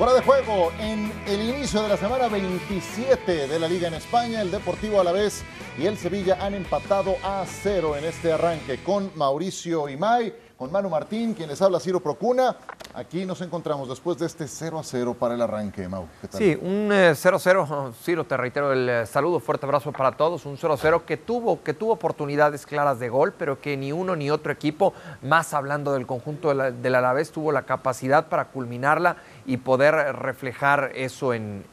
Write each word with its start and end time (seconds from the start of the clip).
Fuera 0.00 0.14
de 0.14 0.22
juego, 0.22 0.72
en 0.80 1.12
el 1.26 1.42
inicio 1.42 1.82
de 1.82 1.90
la 1.90 1.98
semana 1.98 2.26
27 2.28 3.46
de 3.46 3.58
la 3.58 3.68
Liga 3.68 3.86
en 3.86 3.92
España, 3.92 4.40
el 4.40 4.50
Deportivo 4.50 4.98
Alavés 4.98 5.44
y 5.78 5.84
el 5.84 5.98
Sevilla 5.98 6.38
han 6.40 6.54
empatado 6.54 7.16
a 7.22 7.44
cero 7.46 7.94
en 7.94 8.06
este 8.06 8.32
arranque 8.32 8.82
con 8.82 9.10
Mauricio 9.14 9.90
Imay, 9.90 10.32
con 10.56 10.72
Manu 10.72 10.88
Martín, 10.88 11.34
quien 11.34 11.50
les 11.50 11.60
habla 11.60 11.80
Ciro 11.80 12.00
Procuna. 12.00 12.56
Aquí 12.92 13.24
nos 13.24 13.40
encontramos 13.40 13.88
después 13.88 14.18
de 14.18 14.26
este 14.26 14.48
0 14.48 14.80
a 14.80 14.82
0 14.82 15.14
para 15.18 15.34
el 15.34 15.40
arranque, 15.40 15.88
Mau. 15.88 16.08
Sí, 16.30 16.58
un 16.60 16.90
0 16.90 17.36
a 17.36 17.38
0. 17.38 17.94
Ciro, 18.04 18.24
te 18.24 18.36
reitero 18.36 18.72
el 18.72 18.88
eh, 18.88 19.06
saludo, 19.06 19.38
fuerte 19.38 19.64
abrazo 19.64 19.92
para 19.92 20.12
todos. 20.12 20.44
Un 20.44 20.58
0 20.58 20.74
a 20.74 20.76
0 20.76 21.06
que 21.06 21.16
tuvo, 21.16 21.62
que 21.62 21.72
tuvo 21.72 21.92
oportunidades 21.92 22.66
claras 22.66 22.98
de 22.98 23.08
gol, 23.08 23.32
pero 23.38 23.60
que 23.60 23.76
ni 23.76 23.92
uno 23.92 24.16
ni 24.16 24.30
otro 24.30 24.50
equipo, 24.52 24.92
más 25.22 25.54
hablando 25.54 25.92
del 25.92 26.06
conjunto 26.06 26.52
del 26.52 26.94
Alavés, 26.94 27.30
tuvo 27.30 27.52
la 27.52 27.62
capacidad 27.62 28.26
para 28.28 28.46
culminarla 28.46 29.16
y 29.50 29.56
poder 29.56 29.94
reflejar 30.14 30.92
eso 30.94 31.34
en, 31.34 31.64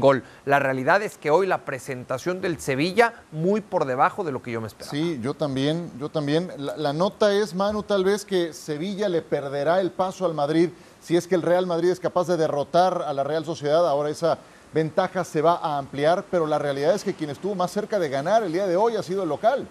gol. 0.00 0.22
La 0.44 0.58
realidad 0.58 1.00
es 1.00 1.16
que 1.16 1.30
hoy 1.30 1.46
la 1.46 1.64
presentación 1.64 2.42
del 2.42 2.60
Sevilla 2.60 3.14
muy 3.32 3.62
por 3.62 3.86
debajo 3.86 4.22
de 4.22 4.32
lo 4.32 4.42
que 4.42 4.52
yo 4.52 4.60
me 4.60 4.66
esperaba. 4.66 4.90
Sí, 4.90 5.18
yo 5.22 5.32
también, 5.32 5.90
yo 5.98 6.10
también. 6.10 6.50
la 6.58 6.92
nota 6.92 7.32
es, 7.32 7.54
Manu, 7.54 7.84
tal 7.84 8.04
vez 8.04 8.26
que 8.26 8.52
Sevilla 8.52 9.08
le 9.08 9.22
perderá 9.22 9.80
el 9.80 9.92
paso 9.92 10.26
al 10.26 10.34
Madrid 10.34 10.68
si 11.00 11.16
es 11.16 11.26
que 11.26 11.34
el 11.34 11.40
Real 11.40 11.66
Madrid 11.66 11.88
es 11.88 12.00
capaz 12.00 12.28
de 12.28 12.36
derrotar 12.36 13.02
a 13.06 13.14
la 13.14 13.24
Real 13.24 13.46
Sociedad. 13.46 13.88
Ahora 13.88 14.10
esa 14.10 14.36
ventaja 14.74 15.24
se 15.24 15.40
va 15.40 15.54
a 15.54 15.78
ampliar, 15.78 16.26
pero 16.30 16.46
la 16.46 16.58
realidad 16.58 16.94
es 16.94 17.02
que 17.02 17.14
quien 17.14 17.30
estuvo 17.30 17.54
más 17.54 17.70
cerca 17.70 17.98
de 17.98 18.10
ganar 18.10 18.42
el 18.42 18.52
día 18.52 18.66
de 18.66 18.76
hoy 18.76 18.96
ha 18.96 19.02
sido 19.02 19.22
el 19.22 19.30
local. 19.30 19.66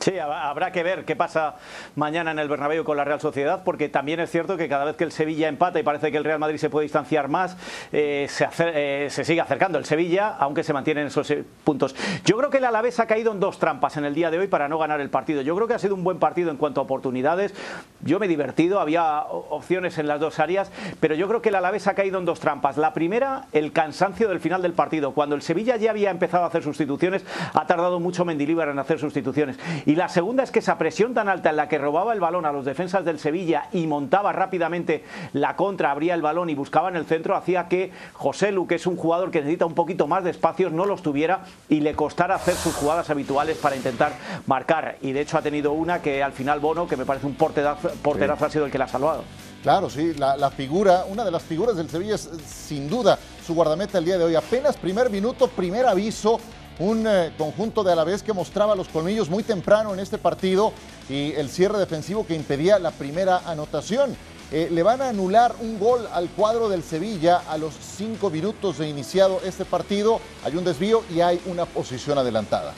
Sí, 0.00 0.16
habrá 0.18 0.70
que 0.70 0.82
ver 0.82 1.04
qué 1.04 1.16
pasa 1.16 1.56
mañana 1.96 2.30
en 2.30 2.38
el 2.38 2.48
Bernabéu 2.48 2.84
con 2.84 2.96
la 2.96 3.04
Real 3.04 3.20
Sociedad, 3.20 3.62
porque 3.64 3.88
también 3.88 4.20
es 4.20 4.30
cierto 4.30 4.56
que 4.56 4.68
cada 4.68 4.84
vez 4.84 4.96
que 4.96 5.02
el 5.02 5.10
Sevilla 5.10 5.48
empata 5.48 5.80
y 5.80 5.82
parece 5.82 6.12
que 6.12 6.18
el 6.18 6.24
Real 6.24 6.38
Madrid 6.38 6.58
se 6.58 6.70
puede 6.70 6.84
distanciar 6.84 7.28
más, 7.28 7.56
eh, 7.92 8.28
eh, 8.60 9.08
se, 9.10 9.24
sigue 9.24 9.40
acercando 9.40 9.76
el 9.76 9.84
Sevilla, 9.84 10.36
aunque 10.38 10.62
se 10.62 10.72
mantienen 10.72 11.08
esos 11.08 11.28
eh, 11.32 11.44
puntos. 11.64 11.96
Yo 12.24 12.36
creo 12.36 12.48
que 12.50 12.58
el 12.58 12.64
Alavés 12.64 13.00
ha 13.00 13.06
caído 13.06 13.32
en 13.32 13.40
dos 13.40 13.58
trampas 13.58 13.96
en 13.96 14.04
el 14.04 14.14
día 14.14 14.30
de 14.30 14.38
hoy 14.38 14.46
para 14.46 14.68
no 14.68 14.78
ganar 14.78 15.00
el 15.00 15.10
partido. 15.10 15.42
Yo 15.42 15.56
creo 15.56 15.66
que 15.66 15.74
ha 15.74 15.78
sido 15.80 15.96
un 15.96 16.04
buen 16.04 16.18
partido 16.18 16.50
en 16.50 16.58
cuanto 16.58 16.80
a 16.80 16.84
oportunidades. 16.84 17.52
Yo 18.00 18.20
me 18.20 18.26
he 18.26 18.28
divertido, 18.28 18.80
había 18.80 19.22
opciones 19.22 19.98
en 19.98 20.06
las 20.06 20.20
dos 20.20 20.38
áreas, 20.38 20.70
pero 21.00 21.16
yo 21.16 21.26
creo 21.26 21.42
que 21.42 21.48
el 21.48 21.56
Alavés 21.56 21.88
ha 21.88 21.94
caído 21.94 22.20
en 22.20 22.24
dos 22.24 22.38
trampas. 22.38 22.76
La 22.76 22.92
primera, 22.92 23.46
el 23.52 23.72
cansancio 23.72 24.28
del 24.28 24.38
final 24.38 24.62
del 24.62 24.74
partido. 24.74 25.12
Cuando 25.12 25.34
el 25.34 25.42
Sevilla 25.42 25.76
ya 25.76 25.90
había 25.90 26.10
empezado 26.10 26.44
a 26.44 26.46
hacer 26.46 26.62
sustituciones, 26.62 27.24
ha 27.52 27.66
tardado 27.66 27.98
mucho 27.98 28.24
Mendilíbar 28.24 28.68
en 28.68 28.78
hacer 28.78 29.00
sustituciones. 29.00 29.58
Y 29.88 29.94
la 29.98 30.08
segunda 30.08 30.44
es 30.44 30.52
que 30.52 30.60
esa 30.60 30.78
presión 30.78 31.12
tan 31.12 31.28
alta 31.28 31.50
en 31.50 31.56
la 31.56 31.68
que 31.68 31.76
robaba 31.76 32.12
el 32.12 32.20
balón 32.20 32.46
a 32.46 32.52
los 32.52 32.64
defensas 32.64 33.04
del 33.04 33.18
Sevilla 33.18 33.64
y 33.72 33.88
montaba 33.88 34.32
rápidamente 34.32 35.02
la 35.32 35.56
contra, 35.56 35.90
abría 35.90 36.14
el 36.14 36.22
balón 36.22 36.50
y 36.50 36.54
buscaba 36.54 36.88
en 36.88 36.94
el 36.94 37.04
centro, 37.04 37.34
hacía 37.34 37.66
que 37.66 37.90
José 38.12 38.52
Lu, 38.52 38.68
que 38.68 38.76
es 38.76 38.86
un 38.86 38.96
jugador 38.96 39.32
que 39.32 39.40
necesita 39.40 39.66
un 39.66 39.74
poquito 39.74 40.06
más 40.06 40.22
de 40.22 40.30
espacios, 40.30 40.70
no 40.70 40.84
los 40.84 41.02
tuviera 41.02 41.40
y 41.68 41.80
le 41.80 41.94
costara 41.94 42.36
hacer 42.36 42.54
sus 42.54 42.76
jugadas 42.76 43.10
habituales 43.10 43.58
para 43.58 43.74
intentar 43.74 44.12
marcar. 44.46 44.98
Y 45.02 45.10
de 45.10 45.22
hecho 45.22 45.36
ha 45.36 45.42
tenido 45.42 45.72
una 45.72 46.00
que 46.00 46.22
al 46.22 46.32
final 46.32 46.60
Bono, 46.60 46.86
que 46.86 46.96
me 46.96 47.04
parece 47.04 47.26
un 47.26 47.34
porterazo, 47.34 47.90
porterazo 48.00 48.44
ha 48.44 48.50
sido 48.50 48.66
el 48.66 48.70
que 48.70 48.78
la 48.78 48.84
ha 48.84 48.88
salvado. 48.88 49.24
Claro, 49.64 49.90
sí, 49.90 50.14
la, 50.14 50.36
la, 50.36 50.52
figura, 50.52 51.06
una 51.08 51.24
de 51.24 51.32
las 51.32 51.42
figuras 51.42 51.74
del 51.74 51.90
Sevilla 51.90 52.14
es 52.14 52.30
sin 52.46 52.88
duda 52.88 53.18
su 53.44 53.52
guardameta 53.52 53.98
el 53.98 54.04
día 54.04 54.16
de 54.16 54.22
hoy. 54.22 54.36
Apenas 54.36 54.76
primer 54.76 55.10
minuto, 55.10 55.48
primer 55.48 55.86
aviso, 55.86 56.38
un 56.78 57.06
eh, 57.06 57.32
conjunto 57.36 57.82
de 57.82 57.92
Alavés 57.92 58.22
que 58.22 58.32
mostraba 58.32 58.74
los 58.74 58.88
colmillos 58.88 59.28
muy 59.28 59.42
temprano 59.42 59.92
en 59.94 60.00
este 60.00 60.18
partido 60.18 60.72
y 61.08 61.32
el 61.32 61.48
cierre 61.48 61.78
defensivo 61.78 62.26
que 62.26 62.34
impedía 62.34 62.78
la 62.78 62.90
primera 62.90 63.38
anotación. 63.46 64.16
Eh, 64.50 64.68
le 64.70 64.82
van 64.82 65.02
a 65.02 65.10
anular 65.10 65.54
un 65.60 65.78
gol 65.78 66.08
al 66.12 66.28
cuadro 66.30 66.68
del 66.70 66.82
Sevilla 66.82 67.42
a 67.48 67.58
los 67.58 67.74
cinco 67.74 68.30
minutos 68.30 68.78
de 68.78 68.88
iniciado 68.88 69.40
este 69.44 69.64
partido. 69.64 70.20
Hay 70.44 70.56
un 70.56 70.64
desvío 70.64 71.02
y 71.14 71.20
hay 71.20 71.40
una 71.46 71.66
posición 71.66 72.16
adelantada. 72.16 72.72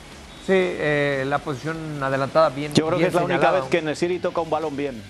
Sí, 0.45 0.53
eh, 0.53 1.23
la 1.27 1.37
posición 1.39 2.03
adelantada 2.03 2.49
bien. 2.49 2.73
Yo 2.73 2.87
creo 2.87 2.99
que 2.99 3.07
es 3.07 3.13
la 3.13 3.23
única 3.23 3.51
vez 3.51 3.63
que 3.65 3.81
Nesiri 3.81 4.19
toca 4.19 4.41
un 4.41 4.49
balón 4.49 4.75
bien. 4.75 5.01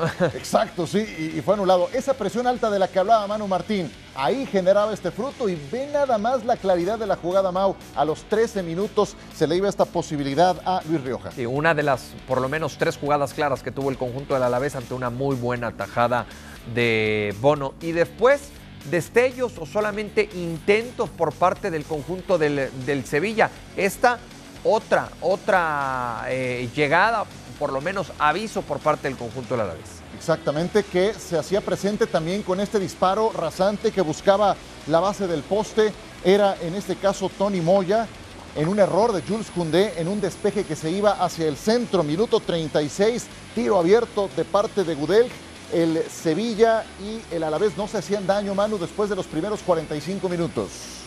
Exacto, 0.34 0.86
sí, 0.86 1.32
y, 1.36 1.40
fue 1.40 1.54
anulado. 1.54 1.88
Esa 1.92 2.14
presión 2.14 2.46
alta 2.46 2.70
de 2.70 2.78
la 2.78 2.88
que 2.88 2.98
hablaba 2.98 3.26
Manu 3.26 3.46
Martín, 3.46 3.90
ahí 4.14 4.46
generaba 4.46 4.92
este 4.92 5.10
fruto 5.10 5.48
y 5.48 5.56
ve 5.70 5.88
nada 5.92 6.18
más 6.18 6.44
la 6.44 6.56
claridad 6.56 6.98
de 6.98 7.06
la 7.06 7.16
jugada 7.16 7.52
Mau. 7.52 7.76
A 7.94 8.04
los 8.04 8.22
13 8.24 8.62
minutos 8.62 9.16
se 9.36 9.46
le 9.46 9.56
iba 9.56 9.68
esta 9.68 9.84
posibilidad 9.84 10.56
a 10.64 10.82
Luis 10.88 11.02
Rioja. 11.02 11.30
Sí, 11.32 11.46
una 11.46 11.74
de 11.74 11.82
las 11.82 12.12
por 12.26 12.40
lo 12.40 12.48
menos 12.48 12.76
tres 12.78 12.96
jugadas 12.96 13.34
claras 13.34 13.62
que 13.62 13.72
tuvo 13.72 13.90
el 13.90 13.98
conjunto 13.98 14.34
del 14.34 14.42
Alavés 14.42 14.76
ante 14.76 14.94
una 14.94 15.10
muy 15.10 15.36
buena 15.36 15.72
tajada 15.72 16.26
de 16.74 17.34
Bono. 17.40 17.74
Y 17.80 17.92
después 17.92 18.50
destellos 18.90 19.58
o 19.58 19.66
solamente 19.66 20.28
intentos 20.34 21.10
por 21.10 21.32
parte 21.32 21.70
del 21.70 21.84
conjunto 21.84 22.38
del, 22.38 23.04
Sevilla. 23.04 23.50
Esta 23.76 24.18
otra, 24.64 25.08
otra 25.20 26.24
eh, 26.28 26.68
llegada 26.74 27.24
por 27.60 27.72
lo 27.74 27.82
menos 27.82 28.10
aviso 28.18 28.62
por 28.62 28.78
parte 28.78 29.06
del 29.06 29.18
conjunto 29.18 29.50
de 29.50 29.58
la 29.58 29.64
Alavés. 29.64 30.00
Exactamente, 30.16 30.82
que 30.82 31.12
se 31.12 31.38
hacía 31.38 31.60
presente 31.60 32.06
también 32.06 32.42
con 32.42 32.58
este 32.58 32.80
disparo 32.80 33.30
rasante 33.32 33.92
que 33.92 34.00
buscaba 34.00 34.56
la 34.88 34.98
base 34.98 35.26
del 35.26 35.42
poste. 35.42 35.92
Era 36.24 36.56
en 36.62 36.74
este 36.74 36.96
caso 36.96 37.30
Tony 37.36 37.60
Moya, 37.60 38.08
en 38.56 38.66
un 38.66 38.80
error 38.80 39.12
de 39.12 39.20
Jules 39.22 39.50
Koundé, 39.54 39.92
en 40.00 40.08
un 40.08 40.22
despeje 40.22 40.64
que 40.64 40.74
se 40.74 40.90
iba 40.90 41.22
hacia 41.22 41.46
el 41.46 41.56
centro, 41.56 42.02
minuto 42.02 42.40
36, 42.40 43.26
tiro 43.54 43.78
abierto 43.78 44.30
de 44.34 44.44
parte 44.44 44.82
de 44.82 44.94
Gudel. 44.94 45.28
El 45.70 46.02
Sevilla 46.10 46.84
y 47.00 47.20
el 47.34 47.44
Alavés 47.44 47.76
no 47.76 47.86
se 47.86 47.98
hacían 47.98 48.26
daño, 48.26 48.54
Manu, 48.54 48.78
después 48.78 49.10
de 49.10 49.16
los 49.16 49.26
primeros 49.26 49.60
45 49.60 50.28
minutos. 50.30 50.99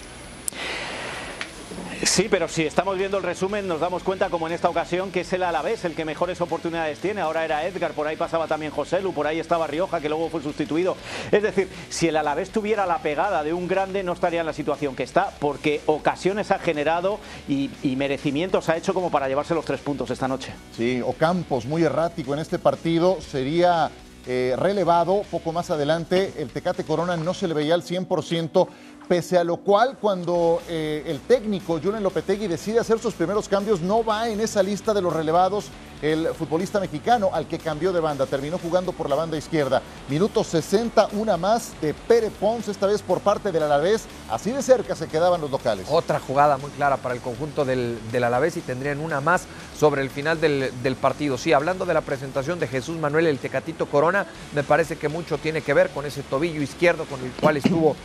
Sí, 2.06 2.28
pero 2.30 2.50
si 2.50 2.64
estamos 2.64 2.98
viendo 2.98 3.18
el 3.18 3.24
resumen 3.24 3.66
nos 3.66 3.80
damos 3.80 4.04
cuenta 4.04 4.30
como 4.30 4.48
en 4.48 4.54
esta 4.54 4.70
ocasión 4.70 5.10
que 5.10 5.22
es 5.22 5.32
el 5.32 5.42
Alavés 5.42 5.86
el 5.86 5.96
que 5.96 6.04
mejores 6.04 6.42
oportunidades 6.42 7.00
tiene. 7.00 7.22
Ahora 7.22 7.46
era 7.46 7.66
Edgar, 7.66 7.94
por 7.94 8.08
ahí 8.08 8.18
pasaba 8.18 8.46
también 8.46 8.74
José 8.74 9.02
Lu, 9.02 9.14
por 9.14 9.26
ahí 9.26 9.40
estaba 9.40 9.68
Rioja 9.68 10.02
que 10.02 10.10
luego 10.10 10.30
fue 10.30 10.42
sustituido. 10.42 10.98
Es 11.32 11.44
decir, 11.44 11.70
si 11.90 12.10
el 12.10 12.18
Alavés 12.18 12.50
tuviera 12.50 12.86
la 12.86 12.98
pegada 12.98 13.42
de 13.44 13.54
un 13.54 13.70
grande 13.70 14.04
no 14.04 14.12
estaría 14.14 14.42
en 14.42 14.46
la 14.46 14.54
situación 14.54 14.98
que 14.98 15.04
está 15.04 15.32
porque 15.40 15.82
ocasiones 15.86 16.52
ha 16.52 16.60
generado 16.60 17.20
y, 17.48 17.70
merecimientos 17.96 18.68
ha 18.68 18.76
hecho 18.76 18.94
como 18.94 19.10
para 19.10 19.30
llevarse 19.30 19.54
los 19.54 19.64
tres 19.64 19.80
puntos 19.80 20.10
esta 20.10 20.28
noche. 20.28 20.52
Sí, 20.76 21.02
Ocampos 21.06 21.66
muy 21.66 21.84
errático 21.84 22.34
en 22.34 22.40
este 22.40 22.60
partido 22.60 23.20
sería 23.22 23.92
eh, 24.26 24.56
relevado 24.58 25.24
poco 25.30 25.52
más 25.52 25.70
adelante. 25.70 26.34
El 26.38 26.50
Tecate 26.50 26.84
Corona 26.84 27.16
no 27.18 27.34
se 27.34 27.48
le 27.48 27.54
veía 27.54 27.74
al 27.74 27.84
100%, 27.84 28.68
Pese 29.08 29.38
a 29.38 29.44
lo 29.44 29.58
cual, 29.58 29.98
cuando 30.00 30.62
eh, 30.70 31.04
el 31.08 31.20
técnico 31.20 31.80
Julen 31.84 32.02
Lopetegui 32.02 32.48
decide 32.48 32.80
hacer 32.80 33.00
sus 33.00 33.14
primeros 33.14 33.50
cambios, 33.50 33.82
no 33.82 34.04
va 34.04 34.30
en 34.30 34.40
esa 34.40 34.64
lista 34.64 34.94
de 34.94 35.02
los 35.02 35.12
relevados 35.12 35.66
el 36.02 36.28
futbolista 36.38 36.82
mexicano 36.82 37.30
al 37.32 37.48
que 37.48 37.60
cambió 37.60 37.94
de 37.94 38.02
banda. 38.02 38.26
Terminó 38.26 38.58
jugando 38.58 38.92
por 38.92 39.10
la 39.10 39.16
banda 39.16 39.38
izquierda. 39.38 39.82
Minuto 40.10 40.44
60, 40.44 41.10
una 41.14 41.38
más 41.38 41.72
de 41.82 41.94
Pere 41.94 42.30
Pons, 42.30 42.68
esta 42.68 42.88
vez 42.88 43.02
por 43.02 43.22
parte 43.22 43.54
del 43.54 43.64
Alavés. 43.64 44.06
Así 44.30 44.52
de 44.52 44.62
cerca 44.62 44.96
se 44.96 45.08
quedaban 45.08 45.40
los 45.40 45.50
locales. 45.50 45.88
Otra 45.90 46.20
jugada 46.20 46.58
muy 46.58 46.72
clara 46.72 46.98
para 46.98 47.16
el 47.16 47.22
conjunto 47.22 47.64
del, 47.64 47.98
del 48.12 48.24
Alavés 48.26 48.58
y 48.58 48.62
tendrían 48.62 49.00
una 49.00 49.22
más 49.22 49.46
sobre 49.78 50.02
el 50.02 50.10
final 50.10 50.42
del, 50.42 50.72
del, 50.84 50.96
partido. 50.98 51.38
Sí, 51.38 51.54
hablando 51.54 51.86
de 51.86 51.94
la 51.94 52.02
presentación 52.02 52.60
de 52.60 52.68
Jesús 52.68 52.98
Manuel 52.98 53.28
el 53.28 53.40
Tecatito 53.40 53.86
Corona, 53.86 54.26
me 54.54 54.64
parece 54.64 54.98
que 54.98 55.08
mucho 55.08 55.38
tiene 55.38 55.62
que 55.62 55.74
ver 55.74 55.90
con 55.90 56.06
ese 56.06 56.22
tobillo 56.22 56.62
izquierdo 56.62 57.06
con 57.06 57.22
el 57.24 57.32
cual 57.32 57.58
estuvo 57.58 57.96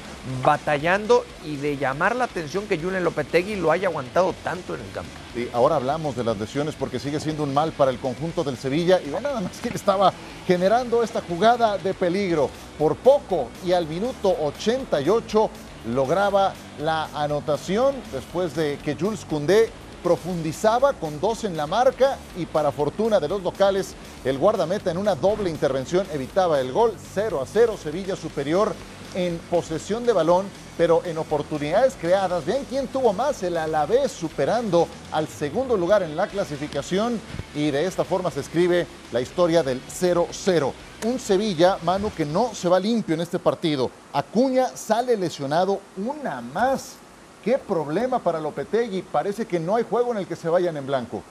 batallando 0.44 0.87
y 1.44 1.56
de 1.56 1.76
llamar 1.76 2.16
la 2.16 2.24
atención 2.24 2.66
que 2.66 2.78
Julen 2.78 3.04
Lopetegui 3.04 3.56
lo 3.56 3.70
haya 3.70 3.88
aguantado 3.88 4.34
tanto 4.42 4.74
en 4.74 4.80
el 4.80 4.90
campo. 4.92 5.10
Sí, 5.34 5.46
ahora 5.52 5.76
hablamos 5.76 6.16
de 6.16 6.24
las 6.24 6.38
lesiones 6.38 6.74
porque 6.76 6.98
sigue 6.98 7.20
siendo 7.20 7.42
un 7.42 7.52
mal 7.52 7.72
para 7.72 7.90
el 7.90 7.98
conjunto 7.98 8.42
del 8.42 8.56
Sevilla 8.56 8.98
y 9.04 9.10
ve 9.10 9.20
nada 9.20 9.42
más 9.42 9.58
que 9.60 9.68
estaba 9.68 10.14
generando 10.46 11.02
esta 11.02 11.20
jugada 11.20 11.76
de 11.76 11.92
peligro. 11.92 12.48
Por 12.78 12.96
poco 12.96 13.50
y 13.66 13.72
al 13.72 13.86
minuto 13.86 14.34
88 14.40 15.50
lograba 15.92 16.54
la 16.80 17.10
anotación 17.12 17.94
después 18.10 18.54
de 18.54 18.78
que 18.82 18.96
Jules 18.98 19.26
Koundé 19.28 19.70
profundizaba 20.02 20.94
con 20.94 21.20
dos 21.20 21.44
en 21.44 21.54
la 21.54 21.66
marca 21.66 22.16
y 22.38 22.46
para 22.46 22.72
fortuna 22.72 23.20
de 23.20 23.28
los 23.28 23.42
locales, 23.42 23.94
el 24.24 24.38
guardameta 24.38 24.90
en 24.90 24.96
una 24.96 25.14
doble 25.14 25.50
intervención 25.50 26.06
evitaba 26.14 26.60
el 26.60 26.72
gol 26.72 26.94
0 27.12 27.42
a 27.42 27.46
0, 27.46 27.76
Sevilla 27.76 28.16
superior 28.16 28.74
en 29.14 29.38
posesión 29.50 30.06
de 30.06 30.12
balón, 30.12 30.46
pero 30.78 31.02
en 31.04 31.18
oportunidades 31.18 31.96
creadas. 32.00 32.46
Vean 32.46 32.64
quién 32.70 32.86
tuvo 32.86 33.12
más, 33.12 33.42
el 33.42 33.58
Alavés 33.58 34.12
superando 34.12 34.88
al 35.12 35.26
segundo 35.26 35.76
lugar 35.76 36.02
en 36.04 36.16
la 36.16 36.28
clasificación 36.28 37.20
y 37.54 37.70
de 37.70 37.84
esta 37.84 38.04
forma 38.04 38.30
se 38.30 38.40
escribe 38.40 38.86
la 39.12 39.20
historia 39.20 39.62
del 39.62 39.82
0-0. 39.82 40.72
Un 41.04 41.18
Sevilla, 41.18 41.78
Manu, 41.82 42.10
que 42.16 42.24
no 42.24 42.54
se 42.54 42.68
va 42.68 42.78
limpio 42.78 43.14
en 43.14 43.20
este 43.20 43.38
partido. 43.38 43.90
Acuña 44.12 44.68
sale 44.68 45.16
lesionado 45.16 45.80
una 45.96 46.40
más. 46.40 46.94
Qué 47.44 47.58
problema 47.58 48.20
para 48.20 48.40
Lopetegui. 48.40 49.02
Parece 49.02 49.46
que 49.46 49.60
no 49.60 49.76
hay 49.76 49.84
juego 49.84 50.12
en 50.12 50.18
el 50.18 50.26
que 50.26 50.36
se 50.36 50.48
vayan 50.48 50.76
en 50.76 50.86
blanco. 50.86 51.22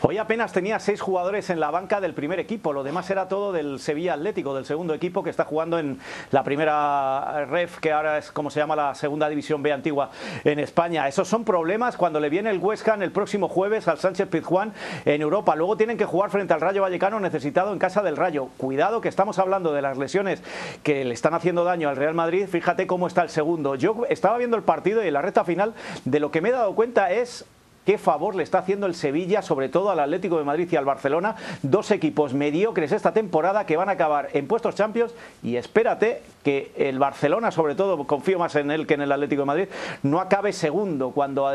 Hoy 0.00 0.16
apenas 0.16 0.52
tenía 0.52 0.78
seis 0.78 1.00
jugadores 1.00 1.50
en 1.50 1.58
la 1.58 1.72
banca 1.72 2.00
del 2.00 2.14
primer 2.14 2.38
equipo, 2.38 2.72
lo 2.72 2.84
demás 2.84 3.10
era 3.10 3.26
todo 3.26 3.52
del 3.52 3.80
Sevilla 3.80 4.14
Atlético, 4.14 4.54
del 4.54 4.64
segundo 4.64 4.94
equipo 4.94 5.24
que 5.24 5.30
está 5.30 5.44
jugando 5.44 5.76
en 5.76 5.98
la 6.30 6.44
primera 6.44 7.44
ref, 7.46 7.80
que 7.80 7.90
ahora 7.90 8.18
es 8.18 8.30
como 8.30 8.48
se 8.48 8.60
llama 8.60 8.76
la 8.76 8.94
segunda 8.94 9.28
división 9.28 9.60
B 9.60 9.72
antigua 9.72 10.10
en 10.44 10.60
España. 10.60 11.08
Esos 11.08 11.26
son 11.26 11.42
problemas 11.42 11.96
cuando 11.96 12.20
le 12.20 12.28
viene 12.28 12.50
el 12.50 12.58
West 12.58 12.86
Ham 12.88 13.02
el 13.02 13.10
próximo 13.10 13.48
jueves 13.48 13.88
al 13.88 13.98
Sánchez 13.98 14.28
Pizjuán 14.28 14.72
en 15.04 15.20
Europa. 15.20 15.56
Luego 15.56 15.76
tienen 15.76 15.98
que 15.98 16.04
jugar 16.04 16.30
frente 16.30 16.54
al 16.54 16.60
Rayo 16.60 16.82
Vallecano 16.82 17.18
necesitado 17.18 17.72
en 17.72 17.80
casa 17.80 18.00
del 18.00 18.16
Rayo. 18.16 18.50
Cuidado 18.56 19.00
que 19.00 19.08
estamos 19.08 19.40
hablando 19.40 19.72
de 19.72 19.82
las 19.82 19.98
lesiones 19.98 20.44
que 20.84 21.04
le 21.04 21.12
están 21.12 21.34
haciendo 21.34 21.64
daño 21.64 21.88
al 21.88 21.96
Real 21.96 22.14
Madrid. 22.14 22.46
Fíjate 22.46 22.86
cómo 22.86 23.08
está 23.08 23.22
el 23.22 23.30
segundo. 23.30 23.74
Yo 23.74 24.04
estaba 24.08 24.38
viendo 24.38 24.56
el 24.56 24.62
partido 24.62 25.02
y 25.02 25.08
en 25.08 25.14
la 25.14 25.22
recta 25.22 25.42
final 25.42 25.74
de 26.04 26.20
lo 26.20 26.30
que 26.30 26.40
me 26.40 26.50
he 26.50 26.52
dado 26.52 26.76
cuenta 26.76 27.10
es 27.10 27.44
qué 27.88 27.96
favor 27.96 28.34
le 28.34 28.42
está 28.42 28.58
haciendo 28.58 28.84
el 28.84 28.94
Sevilla, 28.94 29.40
sobre 29.40 29.70
todo 29.70 29.88
al 29.88 29.98
Atlético 29.98 30.36
de 30.36 30.44
Madrid 30.44 30.68
y 30.70 30.76
al 30.76 30.84
Barcelona, 30.84 31.36
dos 31.62 31.90
equipos 31.90 32.34
mediocres 32.34 32.92
esta 32.92 33.14
temporada 33.14 33.64
que 33.64 33.78
van 33.78 33.88
a 33.88 33.92
acabar 33.92 34.28
en 34.34 34.46
puestos 34.46 34.74
Champions 34.74 35.14
y 35.42 35.56
espérate 35.56 36.20
que 36.44 36.70
el 36.76 36.98
Barcelona, 36.98 37.50
sobre 37.50 37.74
todo, 37.74 38.06
confío 38.06 38.38
más 38.38 38.54
en 38.56 38.70
él 38.70 38.86
que 38.86 38.92
en 38.92 39.00
el 39.00 39.10
Atlético 39.10 39.40
de 39.40 39.46
Madrid, 39.46 39.68
no 40.02 40.20
acabe 40.20 40.52
segundo 40.52 41.12
cuando 41.12 41.50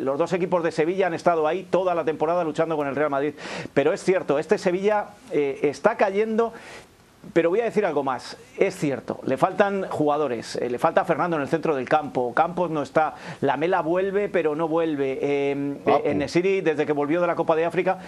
los 0.00 0.18
dos 0.18 0.32
equipos 0.32 0.64
de 0.64 0.72
Sevilla 0.72 1.06
han 1.06 1.14
estado 1.14 1.46
ahí 1.46 1.62
toda 1.62 1.94
la 1.94 2.04
temporada 2.04 2.42
luchando 2.42 2.76
con 2.76 2.88
el 2.88 2.96
Real 2.96 3.10
Madrid. 3.10 3.34
Pero 3.72 3.92
es 3.92 4.02
cierto, 4.02 4.40
este 4.40 4.58
Sevilla 4.58 5.10
eh, 5.30 5.60
está 5.62 5.96
cayendo 5.96 6.52
pero 7.32 7.50
voy 7.50 7.60
a 7.60 7.64
decir 7.64 7.86
algo 7.86 8.02
más. 8.02 8.36
Es 8.58 8.76
cierto, 8.76 9.20
le 9.24 9.36
faltan 9.36 9.86
jugadores. 9.88 10.56
Eh, 10.56 10.68
le 10.68 10.78
falta 10.78 11.04
Fernando 11.04 11.36
en 11.36 11.42
el 11.42 11.48
centro 11.48 11.74
del 11.74 11.88
campo. 11.88 12.34
Campos 12.34 12.70
no 12.70 12.82
está. 12.82 13.14
La 13.40 13.56
Mela 13.56 13.80
vuelve, 13.80 14.28
pero 14.28 14.54
no 14.56 14.68
vuelve. 14.68 15.18
Eh, 15.22 15.76
eh, 15.86 16.02
en 16.04 16.18
Nesiri, 16.18 16.60
desde 16.60 16.84
que 16.84 16.92
volvió 16.92 17.20
de 17.20 17.26
la 17.26 17.34
Copa 17.34 17.56
de 17.56 17.64
África. 17.64 17.98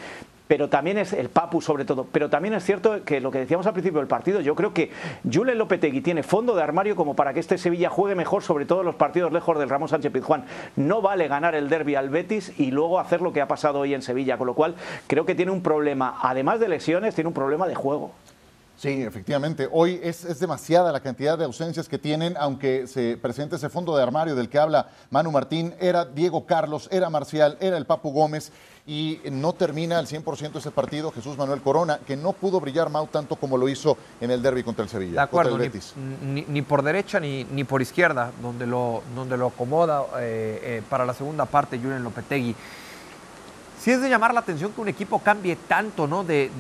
Pero 0.47 0.69
también 0.69 0.99
es 0.99 1.15
el 1.15 1.31
Papu, 1.31 1.63
sobre 1.63 1.87
todo. 1.87 2.07
Pero 2.13 2.29
también 2.29 2.53
es 2.53 2.65
cierto 2.65 3.03
que 3.05 3.21
lo 3.21 3.31
que 3.31 3.39
decíamos 3.39 3.67
al 3.67 3.73
principio 3.73 4.01
del 4.01 4.09
partido, 4.09 4.43
yo 4.43 4.55
creo 4.55 4.75
que 4.75 4.91
Julen 5.33 5.57
Lopetegui 5.57 6.03
tiene 6.03 6.23
fondo 6.23 6.55
de 6.55 6.63
armario 6.63 6.97
como 6.97 7.17
para 7.17 7.33
que 7.33 7.41
este 7.41 7.57
Sevilla 7.57 7.89
juegue 7.89 8.15
mejor, 8.15 8.43
sobre 8.43 8.67
todo 8.67 8.83
los 8.83 8.95
partidos 8.95 9.33
lejos 9.33 9.59
del 9.59 9.71
Ramón 9.71 9.89
Sánchez 9.89 10.13
Pizjuán. 10.13 10.45
No 10.77 11.01
vale 11.01 11.29
ganar 11.29 11.55
el 11.55 11.71
derby 11.71 11.95
al 11.95 12.11
Betis 12.11 12.53
y 12.59 12.73
luego 12.73 13.01
hacer 13.01 13.23
lo 13.23 13.33
que 13.33 13.41
ha 13.41 13.49
pasado 13.49 13.79
hoy 13.81 13.95
en 13.95 14.03
Sevilla. 14.03 14.37
Con 14.37 14.47
lo 14.47 14.55
cual, 14.55 14.75
creo 15.07 15.25
que 15.25 15.35
tiene 15.35 15.51
un 15.51 15.63
problema, 15.63 16.19
además 16.21 16.61
de 16.61 16.69
lesiones, 16.69 17.15
tiene 17.15 17.29
un 17.29 17.35
problema 17.35 17.67
de 17.67 17.75
juego. 17.75 18.13
Sí, 18.85 19.03
efectivamente. 19.03 19.67
Hoy 19.73 19.99
es, 20.03 20.39
demasiada 20.39 20.93
la 20.93 21.01
cantidad 21.01 21.39
de 21.39 21.47
ausencias 21.47 21.89
que 21.89 21.97
tienen, 21.97 22.37
aunque 22.39 22.87
se 22.87 23.17
presente 23.17 23.57
ese 23.57 23.71
fondo 23.71 23.97
de 23.97 24.03
armario 24.03 24.35
del 24.35 24.51
que 24.51 24.59
habla 24.59 24.91
Manu 25.09 25.33
Martín. 25.33 25.73
Era 25.81 26.05
Diego 26.05 26.45
Carlos, 26.45 26.91
era 26.93 27.09
Marcial, 27.09 27.57
era 27.61 27.79
el 27.79 27.87
Papu 27.87 28.13
Gómez 28.13 28.53
y 28.87 29.21
no 29.33 29.55
termina 29.55 29.99
al 29.99 30.07
100% 30.07 30.57
ese 30.57 30.71
partido 30.71 31.11
Jesús 31.13 31.39
Manuel 31.39 31.63
Corona, 31.63 31.99
que 32.07 32.15
no 32.15 32.35
pudo 32.35 32.61
brillar 32.61 32.91
Mau 32.91 33.07
tanto 33.07 33.37
como 33.37 33.57
lo 33.57 33.71
hizo 33.71 33.97
en 34.21 34.31
el 34.31 34.43
derby 34.43 34.63
contra 34.63 34.83
el 34.83 34.91
Sevilla. 34.91 35.13
De 35.15 35.21
acuerdo, 35.21 35.59
ni, 36.23 36.61
por 36.61 36.83
derecha 36.83 37.19
ni, 37.19 37.45
ni, 37.45 37.65
por 37.65 37.81
izquierda, 37.81 38.33
donde 38.43 38.67
lo, 38.67 39.03
donde 39.17 39.39
lo 39.39 39.47
acomoda 39.47 40.03
eh, 40.19 40.61
eh, 40.63 40.83
para 40.91 41.07
la 41.07 41.15
segunda 41.15 41.47
parte 41.47 41.79
Julian 41.79 42.05
Lopetegui. 42.05 42.55
Sí 43.85 43.91
es 43.91 44.01
de 44.01 44.09
llamar 44.09 44.33
la 44.33 44.41
atención 44.41 44.73
que 44.73 44.81
un 44.81 44.89
equipo 44.89 45.19
cambie 45.19 45.57
tanto 45.57 46.07
¿no? 46.07 46.25
De, 46.25 46.51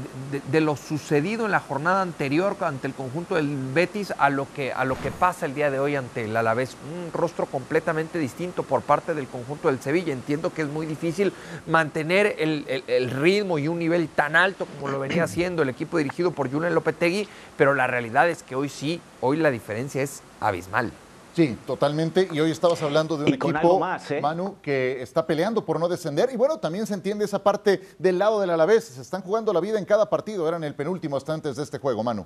lo 0.60 0.76
sucedido 0.76 1.46
en 1.46 1.52
la 1.52 1.60
jornada 1.60 2.02
anterior 2.02 2.54
ante 2.60 2.86
el 2.86 2.92
conjunto 2.92 3.36
del 3.36 3.72
Betis 3.72 4.12
a 4.18 4.28
lo, 4.28 4.46
que, 4.54 4.74
a 4.74 4.84
lo 4.84 5.00
que 5.00 5.10
pasa 5.10 5.46
el 5.46 5.54
día 5.54 5.70
de 5.70 5.78
hoy 5.78 5.96
ante 5.96 6.26
el 6.26 6.36
Alavés. 6.36 6.76
Un 6.94 7.10
rostro 7.14 7.46
completamente 7.46 8.18
distinto 8.18 8.62
por 8.62 8.82
parte 8.82 9.14
del 9.14 9.26
conjunto 9.26 9.68
del 9.68 9.80
Sevilla. 9.80 10.12
Entiendo 10.12 10.52
que 10.52 10.60
es 10.60 10.68
muy 10.68 10.84
difícil 10.84 11.32
mantener 11.66 12.36
el, 12.38 13.10
ritmo 13.10 13.58
y 13.58 13.68
un 13.68 13.78
nivel 13.78 14.06
tan 14.08 14.36
alto 14.36 14.66
como 14.66 14.88
lo 14.92 14.98
venía 14.98 15.24
haciendo 15.24 15.62
el 15.62 15.70
equipo 15.70 15.96
dirigido 15.96 16.30
por 16.32 16.52
Julen 16.52 16.74
Lopetegui, 16.74 17.26
pero 17.56 17.72
la 17.72 17.86
realidad 17.86 18.28
es 18.28 18.42
que 18.42 18.54
hoy 18.54 18.68
sí, 18.68 19.00
hoy 19.22 19.38
la 19.38 19.50
diferencia 19.50 20.02
es 20.02 20.22
abismal. 20.40 20.92
Sí, 21.34 21.58
totalmente. 21.66 22.28
Y 22.30 22.38
hoy 22.38 22.52
estabas 22.52 22.80
hablando 22.82 23.16
de 23.16 23.24
un 23.24 23.34
equipo, 23.34 23.80
¿eh? 24.08 24.20
Manu, 24.20 24.56
que 24.62 25.02
está 25.02 25.26
peleando 25.26 25.64
por 25.64 25.80
no 25.80 25.88
descender. 25.88 26.30
Y 26.32 26.36
bueno, 26.36 26.58
también 26.58 26.86
se 26.86 26.94
entiende 26.94 27.24
esa 27.24 27.42
parte 27.42 27.80
del 27.98 28.18
lado 28.18 28.40
del 28.40 28.50
Alavés. 28.50 28.84
Se 28.84 29.02
están 29.02 29.20
jugando 29.22 29.52
la 29.52 29.60
vida 29.60 29.78
en 29.78 29.84
cada 29.84 30.08
partido. 30.08 30.46
Eran 30.46 30.62
el 30.62 30.76
penúltimo 30.76 31.16
hasta 31.16 31.34
antes 31.34 31.56
de 31.56 31.64
este 31.64 31.78
juego, 31.78 32.04
Manu. 32.04 32.24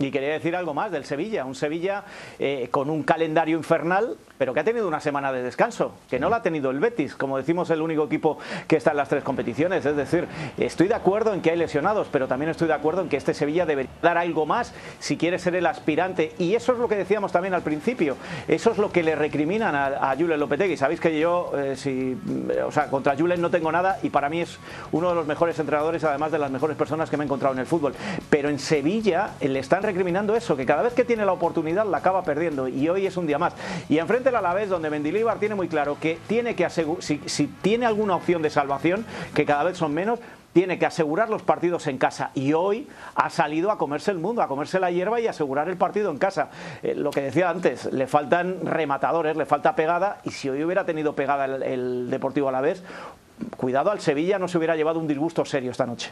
Y 0.00 0.12
quería 0.12 0.30
decir 0.30 0.54
algo 0.54 0.74
más 0.74 0.92
del 0.92 1.04
Sevilla, 1.04 1.44
un 1.44 1.56
Sevilla 1.56 2.04
eh, 2.38 2.68
con 2.70 2.88
un 2.88 3.02
calendario 3.02 3.56
infernal, 3.56 4.16
pero 4.38 4.54
que 4.54 4.60
ha 4.60 4.64
tenido 4.64 4.86
una 4.86 5.00
semana 5.00 5.32
de 5.32 5.42
descanso, 5.42 5.92
que 6.08 6.20
no 6.20 6.30
la 6.30 6.36
ha 6.36 6.42
tenido 6.42 6.70
el 6.70 6.78
Betis, 6.78 7.16
como 7.16 7.36
decimos, 7.36 7.68
el 7.70 7.82
único 7.82 8.04
equipo 8.04 8.38
que 8.68 8.76
está 8.76 8.92
en 8.92 8.98
las 8.98 9.08
tres 9.08 9.24
competiciones. 9.24 9.84
Es 9.84 9.96
decir, 9.96 10.28
estoy 10.56 10.86
de 10.86 10.94
acuerdo 10.94 11.34
en 11.34 11.40
que 11.40 11.50
hay 11.50 11.56
lesionados, 11.56 12.06
pero 12.12 12.28
también 12.28 12.48
estoy 12.48 12.68
de 12.68 12.74
acuerdo 12.74 13.02
en 13.02 13.08
que 13.08 13.16
este 13.16 13.34
Sevilla 13.34 13.66
debería 13.66 13.90
dar 14.00 14.18
algo 14.18 14.46
más 14.46 14.72
si 15.00 15.16
quiere 15.16 15.40
ser 15.40 15.56
el 15.56 15.66
aspirante. 15.66 16.32
Y 16.38 16.54
eso 16.54 16.74
es 16.74 16.78
lo 16.78 16.88
que 16.88 16.94
decíamos 16.94 17.32
también 17.32 17.54
al 17.54 17.62
principio, 17.62 18.16
eso 18.46 18.70
es 18.70 18.78
lo 18.78 18.92
que 18.92 19.02
le 19.02 19.16
recriminan 19.16 19.74
a, 19.74 20.10
a 20.12 20.16
Julen 20.16 20.38
Lopetegui. 20.38 20.76
Sabéis 20.76 21.00
que 21.00 21.18
yo, 21.18 21.50
eh, 21.56 21.74
si, 21.74 22.16
o 22.64 22.70
sea, 22.70 22.88
contra 22.88 23.16
Julen 23.16 23.40
no 23.40 23.50
tengo 23.50 23.72
nada 23.72 23.98
y 24.04 24.10
para 24.10 24.28
mí 24.28 24.42
es 24.42 24.60
uno 24.92 25.08
de 25.08 25.16
los 25.16 25.26
mejores 25.26 25.58
entrenadores, 25.58 26.04
además 26.04 26.30
de 26.30 26.38
las 26.38 26.52
mejores 26.52 26.76
personas 26.76 27.10
que 27.10 27.16
me 27.16 27.24
he 27.24 27.26
encontrado 27.26 27.52
en 27.52 27.58
el 27.58 27.66
fútbol. 27.66 27.94
Pero 28.30 28.48
en 28.48 28.60
Sevilla 28.60 29.30
le 29.40 29.58
están 29.58 29.87
recriminando 29.88 30.36
eso, 30.36 30.54
que 30.54 30.66
cada 30.66 30.82
vez 30.82 30.92
que 30.92 31.04
tiene 31.04 31.24
la 31.24 31.32
oportunidad 31.32 31.86
la 31.86 31.98
acaba 31.98 32.22
perdiendo 32.22 32.68
y 32.68 32.88
hoy 32.90 33.06
es 33.06 33.16
un 33.16 33.26
día 33.26 33.38
más. 33.38 33.54
Y 33.88 33.96
enfrente 33.98 34.30
la 34.30 34.52
vez 34.52 34.68
donde 34.68 34.90
Mendilibar 34.90 35.38
tiene 35.38 35.54
muy 35.54 35.66
claro 35.66 35.96
que 35.98 36.18
tiene 36.26 36.54
que 36.54 36.66
asegurar, 36.66 37.02
si, 37.02 37.46
tiene 37.62 37.86
alguna 37.86 38.16
opción 38.16 38.42
de 38.42 38.50
salvación, 38.50 39.06
que 39.34 39.46
cada 39.46 39.64
vez 39.64 39.78
son 39.78 39.94
menos, 39.94 40.20
tiene 40.52 40.78
que 40.78 40.84
asegurar 40.84 41.30
los 41.30 41.42
partidos 41.42 41.86
en 41.86 41.96
casa 41.96 42.30
y 42.34 42.52
hoy 42.52 42.86
ha 43.14 43.30
salido 43.30 43.70
a 43.70 43.78
comerse 43.78 44.10
el 44.10 44.18
mundo, 44.18 44.42
a 44.42 44.48
comerse 44.48 44.78
la 44.78 44.90
hierba 44.90 45.20
y 45.20 45.26
asegurar 45.26 45.70
el 45.70 45.78
partido 45.78 46.10
en 46.10 46.18
casa. 46.18 46.50
Eh, 46.82 46.94
lo 46.94 47.10
que 47.10 47.22
decía 47.22 47.48
antes, 47.48 47.90
le 47.90 48.06
faltan 48.06 48.66
rematadores, 48.66 49.36
le 49.36 49.46
falta 49.46 49.74
pegada 49.74 50.18
y 50.24 50.32
si 50.32 50.50
hoy 50.50 50.62
hubiera 50.62 50.84
tenido 50.84 51.14
pegada 51.14 51.46
el, 51.46 51.62
el 51.62 52.10
Deportivo 52.10 52.50
a 52.50 52.52
la 52.52 52.60
vez, 52.60 52.82
cuidado 53.56 53.90
al 53.90 54.00
Sevilla 54.00 54.38
no 54.38 54.48
se 54.48 54.58
hubiera 54.58 54.76
llevado 54.76 54.98
un 54.98 55.08
disgusto 55.08 55.44
serio 55.46 55.70
esta 55.70 55.86
noche. 55.86 56.10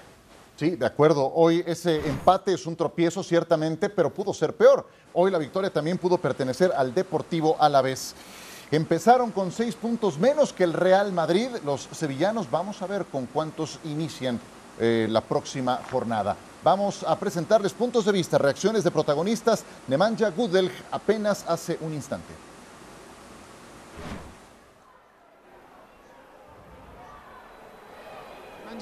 Sí, 0.56 0.70
de 0.70 0.86
acuerdo. 0.86 1.30
Hoy 1.34 1.62
ese 1.66 1.96
empate 2.08 2.54
es 2.54 2.64
un 2.64 2.76
tropiezo, 2.76 3.22
ciertamente, 3.22 3.90
pero 3.90 4.12
pudo 4.12 4.32
ser 4.32 4.54
peor. 4.54 4.86
Hoy 5.12 5.30
la 5.30 5.36
victoria 5.36 5.70
también 5.70 5.98
pudo 5.98 6.16
pertenecer 6.16 6.72
al 6.74 6.94
Deportivo 6.94 7.56
a 7.60 7.68
la 7.68 7.82
vez. 7.82 8.14
Empezaron 8.70 9.30
con 9.30 9.52
seis 9.52 9.74
puntos 9.74 10.18
menos 10.18 10.54
que 10.54 10.64
el 10.64 10.72
Real 10.72 11.12
Madrid. 11.12 11.48
Los 11.64 11.88
sevillanos, 11.92 12.50
vamos 12.50 12.80
a 12.80 12.86
ver 12.86 13.04
con 13.04 13.26
cuántos 13.26 13.78
inician 13.84 14.40
eh, 14.80 15.06
la 15.10 15.20
próxima 15.20 15.80
jornada. 15.90 16.34
Vamos 16.64 17.04
a 17.04 17.18
presentarles 17.18 17.74
puntos 17.74 18.06
de 18.06 18.12
vista, 18.12 18.38
reacciones 18.38 18.82
de 18.82 18.90
protagonistas. 18.90 19.62
Nemanja 19.86 20.30
Gudel 20.30 20.70
apenas 20.90 21.44
hace 21.46 21.76
un 21.82 21.92
instante. 21.92 22.45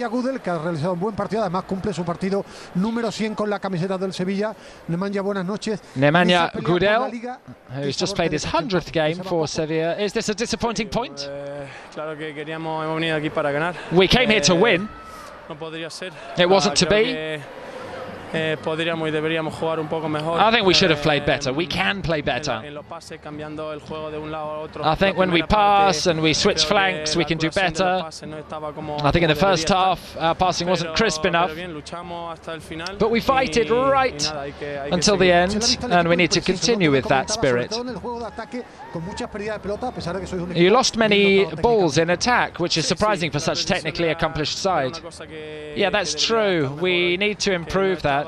Gudel, 0.03 0.41
que 0.41 0.51
ha 0.51 0.59
realizado 0.59 0.93
un 0.93 1.01
buen 1.01 1.15
partido, 1.15 1.43
además 1.43 1.65
cumple 1.65 1.93
su 1.93 2.05
partido 2.05 2.45
número 2.75 3.11
100 3.11 3.35
con 3.35 3.49
la 3.49 3.59
camiseta 3.59 3.97
del 3.97 4.13
Sevilla. 4.13 4.55
Nemanja, 4.89 5.23
buenas 5.23 5.45
noches. 5.45 5.81
Nemanja 5.95 6.51
Gudel, 6.63 7.01
who's 7.77 7.97
just 7.99 8.15
played 8.15 8.33
his 8.33 8.47
100th 8.47 8.93
game 8.93 9.23
for 9.23 9.49
Sevilla. 9.49 9.99
Is 9.99 10.13
this 10.13 10.29
a 10.29 10.35
disappointing 10.35 10.89
point? 10.89 11.21
Eh, 11.29 11.67
claro 11.93 12.17
que 12.17 12.35
queríamos, 12.35 12.85
hemos 12.85 12.97
venido 12.97 13.17
aquí 13.17 13.31
para 13.31 13.51
ganar. 13.53 13.75
We 13.93 14.09
came 14.09 14.29
here 14.29 14.41
to 14.43 14.55
eh, 14.55 14.61
win. 14.61 14.89
No 15.49 15.57
podría 15.57 15.91
ser. 15.91 16.13
It 16.37 16.49
wasn't 16.49 16.73
ah, 16.73 16.87
to 16.87 16.87
be. 16.87 17.41
Eh, 18.35 18.57
podríamos 18.63 19.09
y 19.09 19.13
deberíamos 19.13 19.55
jugar 19.55 19.79
un 19.79 19.89
poco 19.89 20.09
mejor. 20.09 20.41
I 20.41 20.51
think 20.51 20.67
we 20.67 20.75
should 20.75 20.91
have 20.91 21.03
played 21.03 21.25
better. 21.25 21.53
We 21.53 21.67
can 21.67 22.03
play 22.03 22.21
better. 22.21 22.61
I 24.83 24.97
think 24.97 25.17
when 25.17 25.31
we 25.31 25.43
pass 25.43 26.07
and 26.07 26.21
we 26.21 26.35
switch 26.35 26.65
flanks, 26.65 27.17
we 27.17 27.25
can 27.25 27.39
do 27.39 27.51
better. 27.51 28.05
I 28.05 29.11
think 29.13 29.23
in 29.23 29.29
the 29.29 29.35
first 29.35 29.69
half, 29.69 30.17
our 30.19 30.35
passing 30.35 30.69
wasn't 30.69 30.97
crisp 30.97 31.25
enough. 31.25 31.53
But 32.99 33.11
we 33.11 33.21
fight 33.21 33.57
it 33.57 33.71
right 33.71 34.33
until 34.91 35.17
the 35.17 35.31
end, 35.31 35.79
and 35.89 36.09
we 36.09 36.17
need 36.17 36.33
to 36.33 36.41
continue 36.41 36.91
with 36.91 37.07
that 37.09 37.31
spirit. 37.31 37.73
You 40.55 40.71
lost 40.71 40.97
many 40.97 41.45
balls 41.63 41.99
in 41.99 42.11
attack, 42.11 42.59
which 42.59 42.77
is 42.77 42.87
surprising 42.87 43.31
for 43.31 43.39
such 43.39 43.65
technically 43.67 44.09
accomplished 44.09 44.59
side. 44.59 44.99
Yeah, 45.77 45.91
that's 45.91 46.15
true. 46.15 46.77
We 46.81 47.17
need 47.17 47.39
to 47.41 47.53
improve 47.53 48.03
that. 48.03 48.24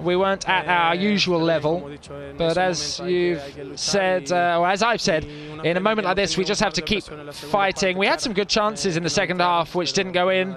We 0.00 0.16
weren't 0.16 0.48
at 0.48 0.66
our 0.66 0.94
usual 0.94 1.40
level, 1.40 1.90
but 2.36 2.58
as 2.58 3.00
you've 3.00 3.42
said, 3.76 4.30
uh, 4.32 4.58
or 4.60 4.68
as 4.68 4.82
I've 4.82 5.00
said, 5.00 5.24
in 5.24 5.76
a 5.76 5.80
moment 5.80 6.06
like 6.06 6.16
this, 6.16 6.36
we 6.36 6.44
just 6.44 6.60
have 6.60 6.72
to 6.74 6.82
keep 6.82 7.04
fighting. 7.32 7.96
We 7.96 8.06
had 8.06 8.20
some 8.20 8.34
good 8.34 8.48
chances 8.48 8.96
in 8.96 9.02
the 9.02 9.10
second 9.10 9.40
half, 9.40 9.74
which 9.74 9.92
didn't 9.92 10.12
go 10.12 10.30
in, 10.30 10.56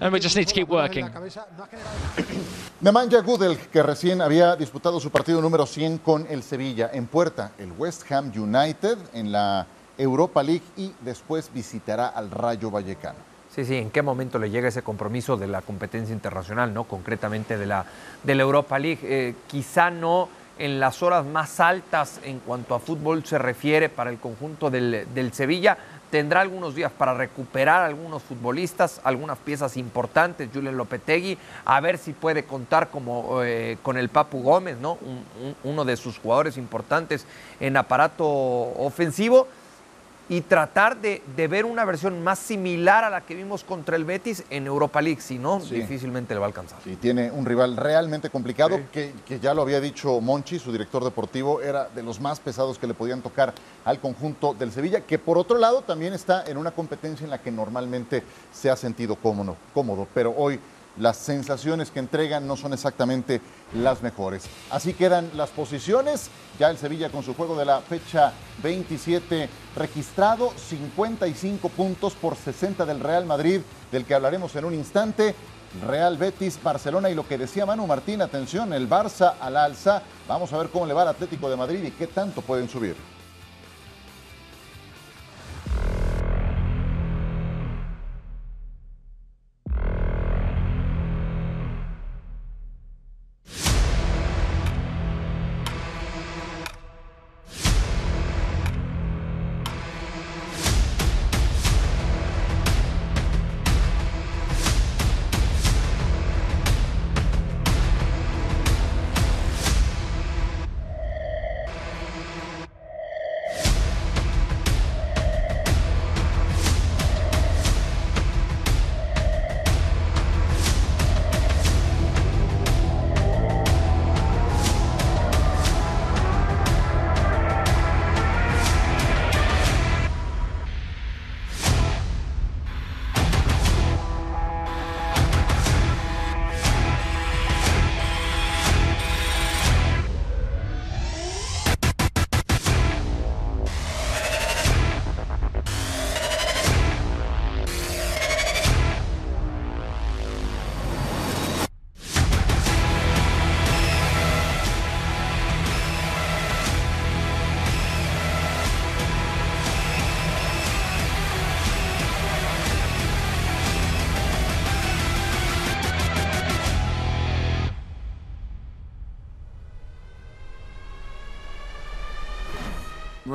and 0.00 0.12
we 0.12 0.20
just 0.20 0.36
need 0.36 0.48
to 0.48 0.54
keep 0.54 0.68
working. 0.68 1.10
Nemanja 2.80 3.20
Gudel, 3.20 3.58
que 3.70 3.82
recién 3.82 4.22
había 4.22 4.56
disputado 4.56 5.00
su 5.00 5.10
partido 5.10 5.42
número 5.42 5.66
100 5.66 5.98
con 5.98 6.26
el 6.30 6.42
Sevilla 6.42 6.90
en 6.92 7.06
puerta, 7.06 7.52
el 7.58 7.72
West 7.72 8.10
Ham 8.10 8.32
United 8.34 8.96
en 9.12 9.32
la 9.32 9.66
Europa 9.98 10.42
League 10.42 10.64
y 10.76 10.92
después 11.00 11.52
visitará 11.52 12.08
al 12.08 12.30
Rayo 12.30 12.70
Vallecano. 12.70 13.18
Sí, 13.54 13.64
sí, 13.64 13.76
¿en 13.76 13.90
qué 13.90 14.00
momento 14.00 14.38
le 14.38 14.48
llega 14.48 14.68
ese 14.68 14.82
compromiso 14.82 15.36
de 15.36 15.48
la 15.48 15.60
competencia 15.60 16.12
internacional, 16.12 16.72
no? 16.72 16.84
Concretamente 16.84 17.58
de 17.58 17.66
la, 17.66 17.84
de 18.22 18.34
la 18.36 18.42
Europa 18.42 18.78
League. 18.78 19.00
Eh, 19.02 19.34
quizá 19.48 19.90
no 19.90 20.28
en 20.56 20.78
las 20.78 21.02
horas 21.02 21.24
más 21.24 21.58
altas 21.58 22.20
en 22.22 22.38
cuanto 22.38 22.74
a 22.74 22.80
fútbol 22.80 23.24
se 23.24 23.38
refiere 23.38 23.88
para 23.88 24.10
el 24.10 24.18
conjunto 24.18 24.70
del, 24.70 25.06
del 25.14 25.32
Sevilla, 25.32 25.78
tendrá 26.10 26.42
algunos 26.42 26.74
días 26.74 26.92
para 26.92 27.14
recuperar 27.14 27.82
algunos 27.82 28.22
futbolistas, 28.22 29.00
algunas 29.04 29.38
piezas 29.38 29.76
importantes, 29.76 30.50
Julian 30.52 30.76
Lopetegui, 30.76 31.38
a 31.64 31.80
ver 31.80 31.98
si 31.98 32.12
puede 32.12 32.44
contar 32.44 32.90
como, 32.90 33.42
eh, 33.42 33.78
con 33.82 33.96
el 33.96 34.10
Papu 34.10 34.42
Gómez, 34.42 34.76
¿no? 34.78 34.98
uno 35.64 35.84
de 35.84 35.96
sus 35.96 36.18
jugadores 36.18 36.56
importantes 36.56 37.24
en 37.58 37.76
aparato 37.76 38.26
ofensivo 38.26 39.48
y 40.30 40.42
tratar 40.42 40.96
de, 41.00 41.20
ver 41.48 41.64
una 41.64 41.84
versión 41.84 42.22
más 42.22 42.38
similar 42.38 43.02
a 43.02 43.10
la 43.10 43.22
que 43.22 43.34
vimos 43.34 43.64
contra 43.64 43.96
el 43.96 44.04
Betis 44.04 44.44
en 44.48 44.64
Europa 44.64 45.02
League, 45.02 45.20
si 45.20 45.38
no, 45.38 45.58
difícilmente 45.58 46.34
le 46.34 46.38
va 46.38 46.46
a 46.46 46.48
alcanzar. 46.48 46.78
Y 46.86 46.94
tiene 46.94 47.32
un 47.32 47.44
rival 47.44 47.76
realmente 47.76 48.30
complicado, 48.30 48.78
que, 48.92 49.12
que, 49.26 49.40
ya 49.40 49.54
lo 49.54 49.62
había 49.62 49.80
dicho 49.80 50.20
Monchi, 50.20 50.60
su 50.60 50.70
director 50.70 51.02
deportivo, 51.02 51.60
era 51.60 51.88
de 51.88 52.04
los 52.04 52.20
más 52.20 52.38
pesados 52.38 52.78
que 52.78 52.86
le 52.86 52.94
podían 52.94 53.22
tocar 53.22 53.52
al 53.84 53.98
conjunto 53.98 54.54
del 54.54 54.70
Sevilla, 54.70 55.00
que 55.00 55.18
por 55.18 55.36
otro 55.36 55.58
lado 55.58 55.82
también 55.82 56.12
está 56.12 56.44
en 56.46 56.58
una 56.58 56.70
competencia 56.70 57.24
en 57.24 57.30
la 57.30 57.42
que 57.42 57.50
normalmente 57.50 58.22
se 58.52 58.70
ha 58.70 58.76
sentido 58.76 59.16
cómodo, 59.16 59.56
cómodo. 59.74 60.06
Pero 60.14 60.32
hoy 60.36 60.60
las 60.98 61.16
sensaciones 61.16 61.90
que 61.90 61.98
entregan 61.98 62.46
no 62.46 62.56
son 62.56 62.72
exactamente 62.72 63.40
las 63.74 64.02
mejores. 64.02 64.44
Así 64.70 64.94
quedan 64.94 65.30
las 65.34 65.50
posiciones. 65.50 66.30
Ya 66.58 66.70
el 66.70 66.78
Sevilla 66.78 67.10
con 67.10 67.22
su 67.22 67.34
juego 67.34 67.56
de 67.56 67.64
la 67.64 67.80
fecha 67.80 68.32
27 68.62 69.48
registrado, 69.76 70.52
55 70.56 71.68
puntos 71.70 72.14
por 72.14 72.36
60 72.36 72.84
del 72.84 73.00
Real 73.00 73.24
Madrid, 73.24 73.60
del 73.90 74.04
que 74.04 74.14
hablaremos 74.14 74.54
en 74.56 74.64
un 74.64 74.74
instante. 74.74 75.34
Real 75.86 76.16
Betis, 76.16 76.60
Barcelona 76.60 77.10
y 77.10 77.14
lo 77.14 77.26
que 77.28 77.38
decía 77.38 77.64
Manu 77.64 77.86
Martín, 77.86 78.22
atención, 78.22 78.72
el 78.72 78.88
Barça 78.88 79.34
al 79.40 79.56
alza. 79.56 80.02
Vamos 80.26 80.52
a 80.52 80.58
ver 80.58 80.68
cómo 80.68 80.84
le 80.84 80.94
va 80.94 81.02
al 81.02 81.08
Atlético 81.08 81.48
de 81.48 81.56
Madrid 81.56 81.84
y 81.84 81.90
qué 81.92 82.08
tanto 82.08 82.42
pueden 82.42 82.68
subir. 82.68 82.96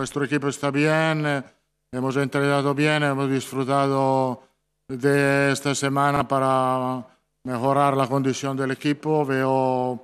Nuestro 0.06 0.24
equipo 0.24 0.50
está 0.50 0.70
bien, 0.70 1.26
eh, 1.26 1.44
hemos 1.92 2.16
entrenado 2.18 2.76
bien, 2.76 3.02
hemos 3.02 3.28
disfrutado 3.28 4.40
de 4.88 5.52
esta 5.52 5.74
semana 5.74 6.28
para 6.28 7.04
mejorar 7.44 7.98
la 7.98 8.06
condición 8.06 8.56
del 8.56 8.70
equipo, 8.70 9.26
veo 9.26 10.00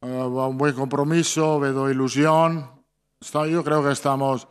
eh, 0.00 0.06
un 0.08 0.56
buen 0.56 0.74
compromiso, 0.74 1.60
veo 1.60 1.90
ilusión. 1.90 2.66
yo 3.50 3.62
creo 3.62 3.84
que 3.84 3.92
estamos 3.92 4.48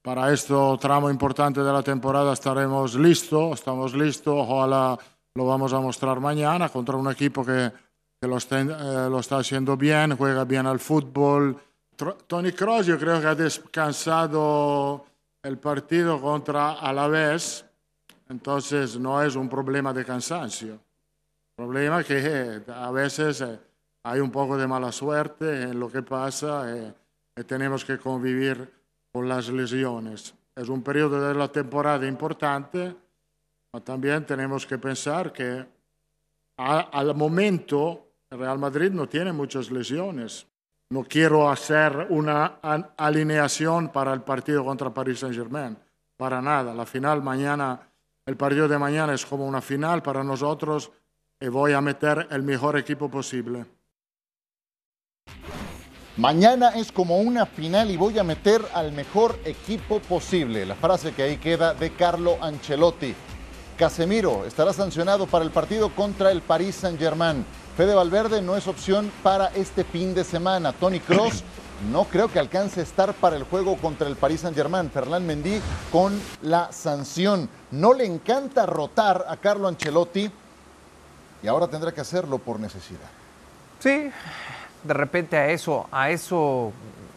para 0.00 0.32
este 0.32 0.54
tramo 0.80 1.10
importante 1.10 1.60
de 1.60 1.72
la 1.72 1.82
temporada, 1.82 2.32
estaremos 2.32 2.94
listos, 2.94 3.54
estamos 3.54 3.92
listos, 3.92 4.36
ojalá 4.38 4.96
lo 5.34 5.46
vamos 5.46 5.72
a 5.72 5.80
mostrar 5.80 6.20
mañana 6.20 6.68
contra 6.68 6.96
un 6.96 7.10
equipo 7.10 7.44
que, 7.44 7.72
lo, 8.20 8.38
eh, 8.38 9.08
lo 9.10 9.18
está 9.18 9.38
haciendo 9.38 9.76
bien, 9.76 10.16
juega 10.16 10.44
bien 10.44 10.68
al 10.68 10.78
fútbol 10.78 11.58
Tony 11.96 12.52
Kroos 12.52 12.86
yo 12.86 12.98
creo 12.98 13.20
que 13.20 13.26
ha 13.26 13.34
descansado 13.34 15.04
el 15.42 15.58
partido 15.58 16.20
contra 16.20 16.72
Alavés, 16.72 17.64
entonces 18.28 18.98
no 18.98 19.22
es 19.22 19.36
un 19.36 19.48
problema 19.48 19.92
de 19.92 20.04
cansancio. 20.04 20.72
El 20.72 21.64
problema 21.64 22.00
es 22.00 22.06
que 22.06 22.62
a 22.72 22.90
veces 22.90 23.40
eh, 23.42 23.58
hay 24.02 24.20
un 24.20 24.30
poco 24.30 24.56
de 24.56 24.66
mala 24.66 24.90
suerte 24.90 25.62
en 25.62 25.78
lo 25.78 25.90
que 25.90 26.02
pasa 26.02 26.64
y 26.66 26.78
eh, 26.78 26.94
eh, 27.36 27.44
tenemos 27.44 27.84
que 27.84 27.98
convivir 27.98 28.68
con 29.12 29.28
las 29.28 29.48
lesiones. 29.48 30.34
Es 30.56 30.68
un 30.68 30.82
periodo 30.82 31.28
de 31.28 31.34
la 31.34 31.48
temporada 31.48 32.06
importante, 32.06 32.94
pero 33.70 33.84
también 33.84 34.26
tenemos 34.26 34.66
que 34.66 34.78
pensar 34.78 35.32
que 35.32 35.64
al 36.56 37.14
momento 37.14 38.08
Real 38.30 38.58
Madrid 38.58 38.90
no 38.90 39.08
tiene 39.08 39.32
muchas 39.32 39.70
lesiones. 39.70 40.46
No 40.90 41.04
quiero 41.04 41.50
hacer 41.50 42.06
una 42.10 42.58
alineación 42.96 43.88
para 43.88 44.12
el 44.12 44.20
partido 44.22 44.64
contra 44.64 44.90
Paris 44.92 45.20
Saint-Germain, 45.20 45.76
para 46.16 46.40
nada. 46.42 46.74
La 46.74 46.86
final 46.86 47.22
mañana, 47.22 47.80
el 48.26 48.36
partido 48.36 48.68
de 48.68 48.78
mañana 48.78 49.14
es 49.14 49.24
como 49.24 49.46
una 49.46 49.60
final 49.60 50.02
para 50.02 50.22
nosotros 50.22 50.92
y 51.40 51.48
voy 51.48 51.72
a 51.72 51.80
meter 51.80 52.28
el 52.30 52.42
mejor 52.42 52.78
equipo 52.78 53.10
posible. 53.10 53.64
Mañana 56.16 56.68
es 56.76 56.92
como 56.92 57.18
una 57.18 57.44
final 57.44 57.90
y 57.90 57.96
voy 57.96 58.16
a 58.20 58.22
meter 58.22 58.62
al 58.72 58.92
mejor 58.92 59.36
equipo 59.44 59.98
posible. 59.98 60.64
La 60.64 60.76
frase 60.76 61.12
que 61.12 61.24
ahí 61.24 61.38
queda 61.38 61.74
de 61.74 61.90
Carlo 61.90 62.38
Ancelotti. 62.40 63.12
Casemiro 63.76 64.44
estará 64.44 64.72
sancionado 64.72 65.26
para 65.26 65.44
el 65.44 65.50
partido 65.50 65.90
contra 65.92 66.30
el 66.30 66.40
Paris 66.40 66.76
Saint-Germain. 66.76 67.44
Fede 67.76 67.92
Valverde 67.92 68.40
no 68.40 68.56
es 68.56 68.68
opción 68.68 69.10
para 69.24 69.48
este 69.48 69.82
fin 69.82 70.14
de 70.14 70.22
semana. 70.22 70.72
Tony 70.72 71.00
Cross 71.00 71.42
no 71.90 72.04
creo 72.04 72.28
que 72.28 72.38
alcance 72.38 72.78
a 72.78 72.82
estar 72.84 73.14
para 73.14 73.34
el 73.34 73.42
juego 73.42 73.76
contra 73.76 74.06
el 74.06 74.14
Paris 74.14 74.42
Saint-Germain. 74.42 74.90
Fernán 74.90 75.26
Mendy 75.26 75.60
con 75.90 76.16
la 76.42 76.70
sanción. 76.70 77.48
No 77.72 77.92
le 77.92 78.06
encanta 78.06 78.64
rotar 78.64 79.24
a 79.28 79.36
Carlo 79.38 79.66
Ancelotti 79.66 80.30
y 81.42 81.48
ahora 81.48 81.66
tendrá 81.66 81.90
que 81.90 82.00
hacerlo 82.00 82.38
por 82.38 82.60
necesidad. 82.60 83.10
Sí, 83.80 84.08
de 84.84 84.94
repente 84.94 85.36
a 85.36 85.50
eso, 85.50 85.88
a 85.90 86.10
eso 86.10 86.72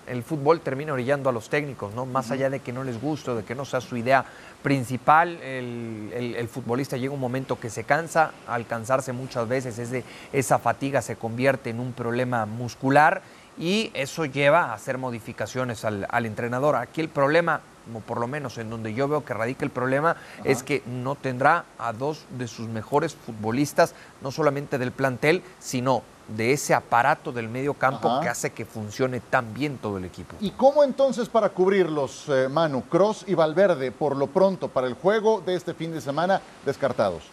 el 0.07 0.23
fútbol 0.23 0.61
termina 0.61 0.93
orillando 0.93 1.29
a 1.29 1.33
los 1.33 1.49
técnicos, 1.49 1.93
¿no? 1.93 2.07
Más 2.07 2.31
allá 2.31 2.49
de 2.49 2.61
que 2.61 2.73
no 2.73 2.83
les 2.83 2.99
guste, 2.99 3.35
de 3.35 3.43
que 3.43 3.53
no 3.53 3.63
sea 3.63 3.79
su 3.79 3.95
idea 3.95 4.25
principal, 4.63 5.39
el, 5.41 6.47
futbolista 6.49 6.97
llega 6.97 7.13
un 7.13 7.19
momento 7.19 7.59
que 7.59 7.69
se 7.69 7.83
cansa, 7.83 8.31
al 8.47 8.65
cansarse 8.65 9.13
muchas 9.13 9.47
veces 9.47 10.03
esa 10.33 10.59
fatiga 10.59 11.01
se 11.01 11.15
convierte 11.15 11.69
en 11.69 11.79
un 11.79 11.93
problema 11.93 12.45
muscular 12.45 13.21
y 13.57 13.91
eso 13.93 14.25
lleva 14.25 14.65
a 14.65 14.73
hacer 14.73 14.97
modificaciones 14.97 15.83
al, 15.85 16.25
entrenador. 16.25 16.75
Aquí 16.75 17.01
el 17.01 17.09
problema, 17.09 17.61
o 17.93 17.99
por 17.99 18.19
lo 18.19 18.27
menos 18.27 18.57
en 18.57 18.69
donde 18.69 18.93
yo 18.93 19.07
veo 19.07 19.25
que 19.25 19.33
radica 19.33 19.65
el 19.65 19.71
problema, 19.71 20.15
es 20.43 20.63
que 20.63 20.83
no 20.85 21.15
tendrá 21.15 21.65
a 21.79 21.93
dos 21.93 22.25
de 22.37 22.47
sus 22.47 22.67
mejores 22.67 23.15
futbolistas, 23.15 23.95
no 24.21 24.31
solamente 24.31 24.77
del 24.77 24.91
plantel, 24.91 25.41
sino 25.59 26.03
de 26.27 26.51
ese 26.51 26.73
aparato 26.73 27.31
del 27.31 27.47
medio 27.47 27.73
campo 27.73 28.19
que 28.21 28.27
hace 28.27 28.51
que 28.51 28.65
funcione 28.65 29.21
tan 29.21 29.53
bien 29.53 29.77
todo 29.77 29.97
el 29.97 30.05
equipo. 30.05 30.35
¿Y 30.41 30.51
cómo 30.51 30.83
entonces 30.83 31.29
para 31.29 31.49
cubrirlos, 31.49 32.25
eh, 32.27 32.49
Manu? 32.49 32.83
Cross 32.83 33.23
y 33.27 33.33
Valverde, 33.33 33.91
por 33.91 34.15
lo 34.17 34.27
pronto, 34.27 34.67
para 34.67 34.87
el 34.87 34.93
juego 34.95 35.41
de 35.41 35.55
este 35.55 35.73
fin 35.73 35.93
de 35.93 36.01
semana, 36.01 36.41
descartados. 36.65 37.23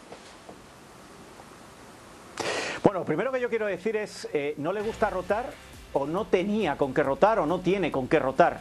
Bueno, 2.85 3.01
lo 3.01 3.05
primero 3.05 3.33
que 3.33 3.41
yo 3.41 3.49
quiero 3.49 3.67
decir 3.67 3.97
es, 3.97 4.29
eh, 4.33 4.55
no 4.59 4.73
le 4.73 4.83
gusta 4.83 5.11
rotar 5.11 5.47
o 5.95 6.07
no 6.07 6.27
tenía 6.27 6.77
con 6.77 6.93
qué 6.93 7.03
rotar 7.03 7.39
o 7.39 7.47
no 7.47 7.61
tiene 7.61 7.91
con 7.91 8.07
qué 8.07 8.19
rotar 8.19 8.61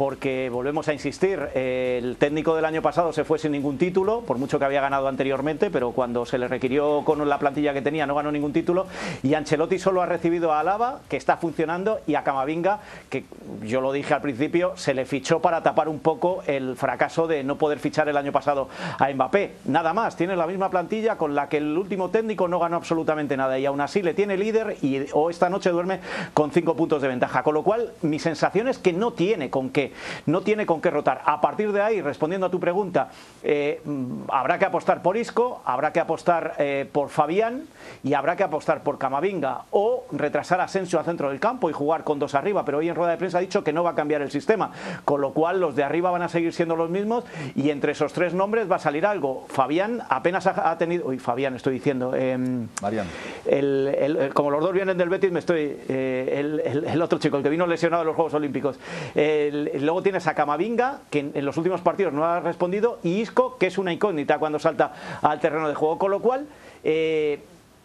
porque 0.00 0.48
volvemos 0.48 0.88
a 0.88 0.94
insistir, 0.94 1.38
el 1.54 2.16
técnico 2.16 2.56
del 2.56 2.64
año 2.64 2.80
pasado 2.80 3.12
se 3.12 3.22
fue 3.22 3.38
sin 3.38 3.52
ningún 3.52 3.76
título, 3.76 4.22
por 4.22 4.38
mucho 4.38 4.58
que 4.58 4.64
había 4.64 4.80
ganado 4.80 5.08
anteriormente, 5.08 5.68
pero 5.70 5.90
cuando 5.90 6.24
se 6.24 6.38
le 6.38 6.48
requirió 6.48 7.02
con 7.04 7.28
la 7.28 7.38
plantilla 7.38 7.74
que 7.74 7.82
tenía 7.82 8.06
no 8.06 8.14
ganó 8.14 8.32
ningún 8.32 8.54
título, 8.54 8.86
y 9.22 9.34
Ancelotti 9.34 9.78
solo 9.78 10.00
ha 10.00 10.06
recibido 10.06 10.54
a 10.54 10.60
Alaba, 10.60 11.00
que 11.10 11.18
está 11.18 11.36
funcionando, 11.36 12.00
y 12.06 12.14
a 12.14 12.24
Camavinga, 12.24 12.80
que 13.10 13.26
yo 13.62 13.82
lo 13.82 13.92
dije 13.92 14.14
al 14.14 14.22
principio, 14.22 14.72
se 14.74 14.94
le 14.94 15.04
fichó 15.04 15.40
para 15.40 15.62
tapar 15.62 15.86
un 15.86 15.98
poco 15.98 16.42
el 16.46 16.76
fracaso 16.76 17.26
de 17.26 17.44
no 17.44 17.56
poder 17.56 17.78
fichar 17.78 18.08
el 18.08 18.16
año 18.16 18.32
pasado 18.32 18.70
a 18.98 19.06
Mbappé. 19.12 19.56
Nada 19.66 19.92
más, 19.92 20.16
tiene 20.16 20.34
la 20.34 20.46
misma 20.46 20.70
plantilla 20.70 21.18
con 21.18 21.34
la 21.34 21.50
que 21.50 21.58
el 21.58 21.76
último 21.76 22.08
técnico 22.08 22.48
no 22.48 22.58
ganó 22.58 22.76
absolutamente 22.76 23.36
nada, 23.36 23.58
y 23.58 23.66
aún 23.66 23.82
así 23.82 24.00
le 24.00 24.14
tiene 24.14 24.38
líder 24.38 24.78
y 24.80 25.04
o 25.12 25.28
esta 25.28 25.50
noche 25.50 25.68
duerme 25.68 26.00
con 26.32 26.50
cinco 26.52 26.69
puntos 26.76 27.02
de 27.02 27.08
ventaja, 27.08 27.42
con 27.42 27.54
lo 27.54 27.62
cual 27.62 27.92
mi 28.02 28.18
sensación 28.18 28.68
es 28.68 28.78
que 28.78 28.92
no 28.92 29.12
tiene 29.12 29.50
con 29.50 29.70
qué 29.70 29.92
no 30.26 30.42
tiene 30.42 30.66
con 30.66 30.80
qué 30.80 30.90
rotar. 30.90 31.22
A 31.24 31.40
partir 31.40 31.72
de 31.72 31.82
ahí, 31.82 32.00
respondiendo 32.00 32.46
a 32.46 32.50
tu 32.50 32.60
pregunta, 32.60 33.10
eh, 33.42 33.80
mm, 33.84 34.22
habrá 34.28 34.58
que 34.58 34.64
apostar 34.64 35.02
por 35.02 35.16
Isco, 35.16 35.62
habrá 35.64 35.92
que 35.92 36.00
apostar 36.00 36.54
eh, 36.58 36.88
por 36.90 37.08
Fabián 37.08 37.64
y 38.02 38.14
habrá 38.14 38.36
que 38.36 38.42
apostar 38.42 38.82
por 38.82 38.98
Camavinga 38.98 39.62
o 39.70 40.04
retrasar 40.12 40.60
a 40.60 40.64
Asensio 40.64 40.98
al 40.98 41.04
centro 41.04 41.30
del 41.30 41.40
campo 41.40 41.70
y 41.70 41.72
jugar 41.72 42.04
con 42.04 42.18
dos 42.18 42.34
arriba, 42.34 42.64
pero 42.64 42.78
hoy 42.78 42.88
en 42.88 42.94
rueda 42.94 43.12
de 43.12 43.18
prensa 43.18 43.38
ha 43.38 43.40
dicho 43.40 43.64
que 43.64 43.72
no 43.72 43.82
va 43.82 43.90
a 43.90 43.94
cambiar 43.94 44.22
el 44.22 44.30
sistema, 44.30 44.72
con 45.04 45.20
lo 45.20 45.32
cual 45.32 45.60
los 45.60 45.76
de 45.76 45.84
arriba 45.84 46.10
van 46.10 46.22
a 46.22 46.28
seguir 46.28 46.52
siendo 46.52 46.76
los 46.76 46.90
mismos 46.90 47.24
y 47.54 47.70
entre 47.70 47.92
esos 47.92 48.12
tres 48.12 48.34
nombres 48.34 48.70
va 48.70 48.76
a 48.76 48.80
salir 48.80 49.06
algo. 49.06 49.46
Fabián 49.48 50.02
apenas 50.08 50.46
ha, 50.46 50.78
tenido, 50.78 51.06
uy, 51.06 51.18
Fabián 51.18 51.54
estoy 51.54 51.74
diciendo, 51.74 52.12
eh, 52.14 52.38
Mariano. 52.82 53.10
como 54.34 54.50
los 54.50 54.60
dos 54.60 54.72
vienen 54.72 54.96
del 54.96 55.08
Betis, 55.08 55.30
me 55.30 55.40
estoy, 55.40 55.76
eh, 55.88 56.59
el, 56.64 57.02
otro 57.02 57.18
chico, 57.18 57.36
el 57.36 57.42
que 57.42 57.48
vino 57.48 57.66
lesionado 57.66 58.02
en 58.02 58.06
los 58.08 58.16
Juegos 58.16 58.34
Olímpicos, 58.34 58.78
Luego 59.90 60.02
tienes 60.02 60.26
a 60.26 60.34
Camavinga, 60.34 61.00
que 61.10 61.30
en, 61.34 61.44
los 61.44 61.56
últimos 61.56 61.80
partidos 61.80 62.12
no 62.12 62.24
ha 62.24 62.40
respondido, 62.40 62.98
y 63.02 63.20
Isco, 63.20 63.56
que 63.58 63.66
es 63.66 63.78
una 63.78 63.92
incógnita 63.92 64.38
cuando 64.38 64.58
salta 64.58 64.92
al 65.22 65.40
terreno 65.40 65.68
de 65.68 65.74
juego. 65.74 65.98
Con 65.98 66.10
lo 66.10 66.20
cual, 66.20 66.46
eh, 66.84 67.40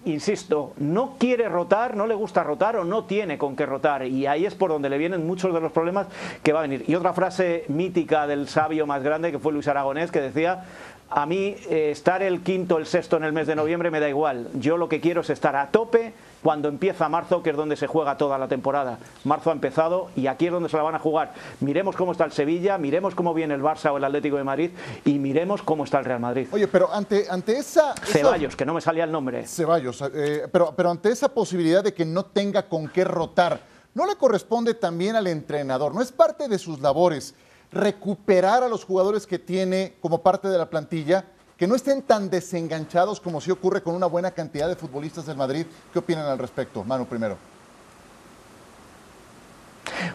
insisto, 0.05 0.74
no 0.77 1.15
quiere 1.17 1.50
rotar, 1.50 1.96
no 1.96 2.08
le 2.08 2.13
gusta 2.13 2.44
rotar 2.44 2.75
o 2.77 2.84
no 2.84 3.05
tiene 3.05 3.38
con 3.38 3.55
qué 3.55 3.65
rotar. 3.65 4.05
Y 4.05 4.27
ahí 4.27 4.46
es 4.46 4.55
por 4.55 4.70
donde 4.70 4.89
le 4.89 4.98
vienen 4.98 5.25
muchos 5.25 5.53
de 5.53 5.60
los 5.62 5.72
problemas 5.72 6.08
que 6.44 6.53
va 6.53 6.60
a 6.60 6.62
venir. 6.63 6.86
Y 6.88 6.96
otra 6.96 7.13
frase 7.13 7.65
mítica 7.67 8.27
del 8.27 8.48
sabio 8.48 8.86
más 8.86 9.03
grande, 9.03 9.32
que 9.32 9.39
fue 9.39 9.51
Luis 9.51 9.67
Aragonés, 9.67 10.12
que 10.12 10.22
decía, 10.22 10.65
a 11.10 11.25
mí 11.25 11.55
eh, 11.70 11.89
estar 11.91 12.22
el 12.22 12.41
quinto, 12.41 12.77
el 12.77 12.86
sexto 12.86 13.17
en 13.17 13.24
el 13.24 13.34
mes 13.34 13.48
de 13.48 13.55
noviembre 13.55 13.91
me 13.91 14.00
da 14.00 14.10
igual. 14.10 14.50
Yo 14.55 14.77
lo 14.77 14.89
que 14.89 15.01
quiero 15.01 15.22
es 15.22 15.29
estar 15.29 15.55
a 15.55 15.67
tope 15.67 16.13
cuando 16.45 16.69
empieza 16.69 17.09
marzo, 17.09 17.41
que 17.41 17.49
es 17.49 17.57
donde 17.57 17.75
se 17.75 17.87
juega 17.87 18.17
toda 18.17 18.37
la 18.37 18.47
temporada. 18.47 18.99
Marzo 19.23 19.49
ha 19.49 19.53
empezado 19.53 20.11
y 20.15 20.27
aquí 20.27 20.45
es 20.45 20.51
donde 20.51 20.69
se 20.69 20.77
la 20.77 20.83
van 20.83 20.93
a 20.93 20.99
jugar. 20.99 21.33
Miremos 21.59 21.95
cómo 21.95 22.11
está 22.11 22.23
el 22.23 22.31
Sevilla, 22.33 22.77
miremos 22.77 23.15
cómo 23.15 23.33
viene 23.33 23.55
el 23.55 23.63
Barça 23.63 23.91
o 23.91 23.97
el 23.97 24.03
Atlético 24.03 24.37
de 24.37 24.43
Madrid 24.43 24.69
y 25.05 25.17
miremos 25.17 25.63
cómo 25.63 25.85
está 25.85 25.97
el 25.97 26.05
Real 26.05 26.19
Madrid. 26.19 26.47
Oye, 26.51 26.67
pero 26.67 26.93
ante, 26.93 27.25
ante 27.31 27.57
esa... 27.57 27.95
Ceballos, 27.95 28.55
que 28.55 28.63
no 28.63 28.75
me 28.75 28.81
salía 28.81 29.05
el 29.05 29.11
nombre. 29.11 29.47
Ceballos, 29.47 30.03
eh, 30.13 30.47
pero, 30.51 30.71
pero 30.77 30.91
ante 30.91 31.09
esa 31.09 31.29
posibilidad 31.29 31.83
de 31.83 31.95
que 31.95 32.05
no 32.05 32.25
tenga 32.25 32.69
con 32.69 32.89
qué 32.89 33.03
rotar, 33.03 33.61
¿no 33.95 34.05
le 34.05 34.15
corresponde 34.15 34.75
también 34.75 35.15
al 35.15 35.25
entrenador? 35.25 35.95
¿No 35.95 36.01
es 36.03 36.11
parte 36.11 36.47
de 36.47 36.59
sus 36.59 36.79
labores 36.79 37.33
recuperar 37.71 38.61
a 38.61 38.69
los 38.69 38.85
jugadores 38.85 39.25
que 39.25 39.39
tiene 39.39 39.95
como 39.99 40.21
parte 40.21 40.47
de 40.49 40.59
la 40.59 40.69
plantilla? 40.69 41.25
Que 41.57 41.67
no 41.67 41.75
estén 41.75 42.01
tan 42.01 42.29
desenganchados 42.29 43.21
como 43.21 43.39
si 43.39 43.51
ocurre 43.51 43.82
con 43.82 43.95
una 43.95 44.08
buena 44.08 44.32
cantidad 44.32 44.67
de 44.67 44.75
futbolistas 44.75 45.25
del 45.25 45.38
Madrid. 45.38 45.65
¿Qué 45.93 45.99
opinan 45.99 46.25
al 46.25 46.38
respecto? 46.38 46.84
Manu, 46.84 47.06
primero. 47.06 47.38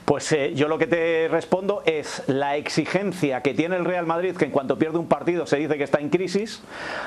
Pues 0.05 0.31
eh, 0.33 0.53
yo 0.55 0.69
lo 0.69 0.77
que 0.77 0.87
te 0.87 1.29
respondo 1.29 1.83
es 1.87 2.23
la 2.27 2.57
exigencia 2.57 3.41
que 3.43 3.55
tiene 3.55 3.77
el 3.77 3.85
Real 3.85 4.07
Madrid, 4.07 4.37
que 4.37 4.45
en 4.45 4.51
cuanto 4.51 4.79
pierde 4.79 4.99
un 4.99 5.07
partido 5.07 5.47
se 5.47 5.57
dice 5.57 5.79
que 5.79 5.85
está 5.85 6.01
en 6.01 6.11
crisis, 6.11 6.61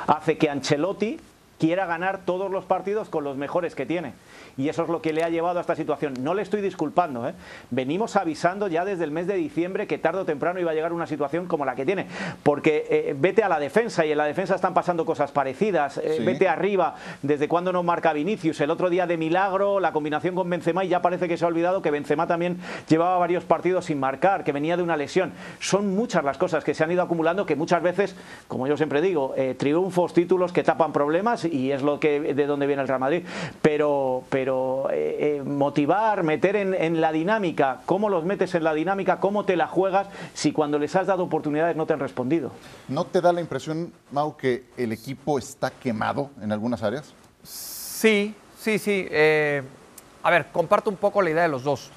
hace 0.07 0.37
que 0.37 0.49
Ancelotti 0.49 1.19
quiera 1.59 1.85
ganar 1.85 2.25
todos 2.25 2.49
los 2.49 2.65
partidos 2.65 3.09
con 3.09 3.23
los 3.23 3.37
mejores 3.37 3.75
que 3.75 3.85
tiene 3.85 4.13
y 4.57 4.69
eso 4.69 4.83
es 4.83 4.89
lo 4.89 5.01
que 5.01 5.13
le 5.13 5.23
ha 5.23 5.29
llevado 5.29 5.57
a 5.57 5.61
esta 5.61 5.75
situación. 5.75 6.13
No 6.19 6.33
le 6.33 6.41
estoy 6.41 6.61
disculpando, 6.61 7.27
¿eh? 7.27 7.33
venimos 7.71 8.15
avisando 8.15 8.67
ya 8.67 8.85
desde 8.85 9.03
el 9.03 9.11
mes 9.11 9.27
de 9.27 9.35
diciembre 9.35 9.87
que 9.87 9.97
tarde 9.97 10.19
o 10.19 10.25
temprano 10.25 10.59
iba 10.59 10.71
a 10.71 10.73
llegar 10.73 10.93
una 10.93 11.07
situación 11.07 11.47
como 11.47 11.65
la 11.65 11.75
que 11.75 11.85
tiene, 11.85 12.07
porque 12.43 12.85
eh, 12.89 13.15
vete 13.17 13.43
a 13.43 13.49
la 13.49 13.59
defensa 13.59 14.05
y 14.05 14.11
en 14.11 14.17
la 14.17 14.25
defensa 14.25 14.55
están 14.55 14.73
pasando 14.73 15.05
cosas 15.05 15.31
parecidas, 15.31 15.97
eh, 15.97 16.21
vete 16.23 16.47
arriba, 16.47 16.95
desde 17.21 17.47
cuando 17.47 17.71
no 17.71 17.83
marca 17.83 18.13
Vinicius, 18.13 18.61
el 18.61 18.69
otro 18.69 18.89
día 18.89 19.07
de 19.07 19.17
milagro, 19.17 19.79
la 19.79 19.91
combinación 19.91 20.35
con 20.35 20.49
Benzema 20.49 20.83
y 20.83 20.89
ya 20.89 21.01
parece 21.01 21.27
que 21.27 21.37
se 21.37 21.45
ha 21.45 21.47
olvidado 21.47 21.81
que 21.81 21.91
Benzema 21.91 22.27
también 22.27 22.57
llevaba 22.87 23.17
varios 23.17 23.43
partidos 23.43 23.85
sin 23.85 23.99
marcar, 23.99 24.43
que 24.43 24.51
venía 24.51 24.77
de 24.77 24.83
una 24.83 24.97
lesión. 24.97 25.33
Son 25.59 25.95
muchas 25.95 26.23
las 26.23 26.37
cosas 26.37 26.63
que 26.63 26.73
se 26.73 26.83
han 26.83 26.91
ido 26.91 27.01
acumulando 27.01 27.45
que 27.45 27.55
muchas 27.55 27.81
veces, 27.81 28.15
como 28.47 28.67
yo 28.67 28.77
siempre 28.77 29.01
digo, 29.01 29.33
triunfos, 29.57 30.13
títulos 30.13 30.51
que 30.51 30.63
tapan 30.63 30.93
problemas 30.93 31.45
y 31.45 31.71
es 31.71 31.81
lo 31.81 31.99
que 31.99 32.33
de 32.33 32.45
donde 32.45 32.67
viene 32.67 32.81
el 32.81 32.87
Real 32.87 32.99
Madrid, 32.99 33.23
pero 33.61 34.23
pero 34.29 34.42
eh, 34.47 35.37
eh, 35.37 35.43
motivar, 35.43 36.23
meter 36.23 36.55
en, 36.55 37.01
la 37.01 37.11
dinámica, 37.11 37.81
cómo 37.85 38.09
los 38.09 38.25
metes 38.25 38.53
en 38.55 38.63
la 38.63 38.73
dinámica, 38.73 39.19
cómo 39.19 39.45
te 39.45 39.55
la 39.55 39.67
juegas, 39.67 40.07
si 40.33 40.51
cuando 40.51 40.79
les 40.79 40.95
has 40.95 41.07
dado 41.07 41.23
oportunidades 41.23 41.75
no 41.75 41.85
te 41.85 41.93
han 41.93 41.99
respondido. 41.99 42.51
¿No 42.87 43.05
te 43.05 43.21
da 43.21 43.31
la 43.33 43.41
impresión, 43.41 43.91
Mau, 44.11 44.35
que 44.35 44.65
el 44.77 44.91
equipo 44.91 45.39
está 45.39 45.71
quemado 45.71 46.29
en 46.41 46.51
algunas 46.51 46.83
áreas? 46.83 47.13
Sí, 47.43 48.35
sí, 48.59 48.79
sí. 48.79 49.07
Eh, 49.09 49.63
a 50.23 50.29
ver, 50.31 50.47
comparto 50.51 50.89
un 50.89 50.97
poco 50.97 51.21
la 51.21 51.29
idea 51.29 51.43
de 51.43 51.49
los 51.49 51.63
dos. 51.63 51.91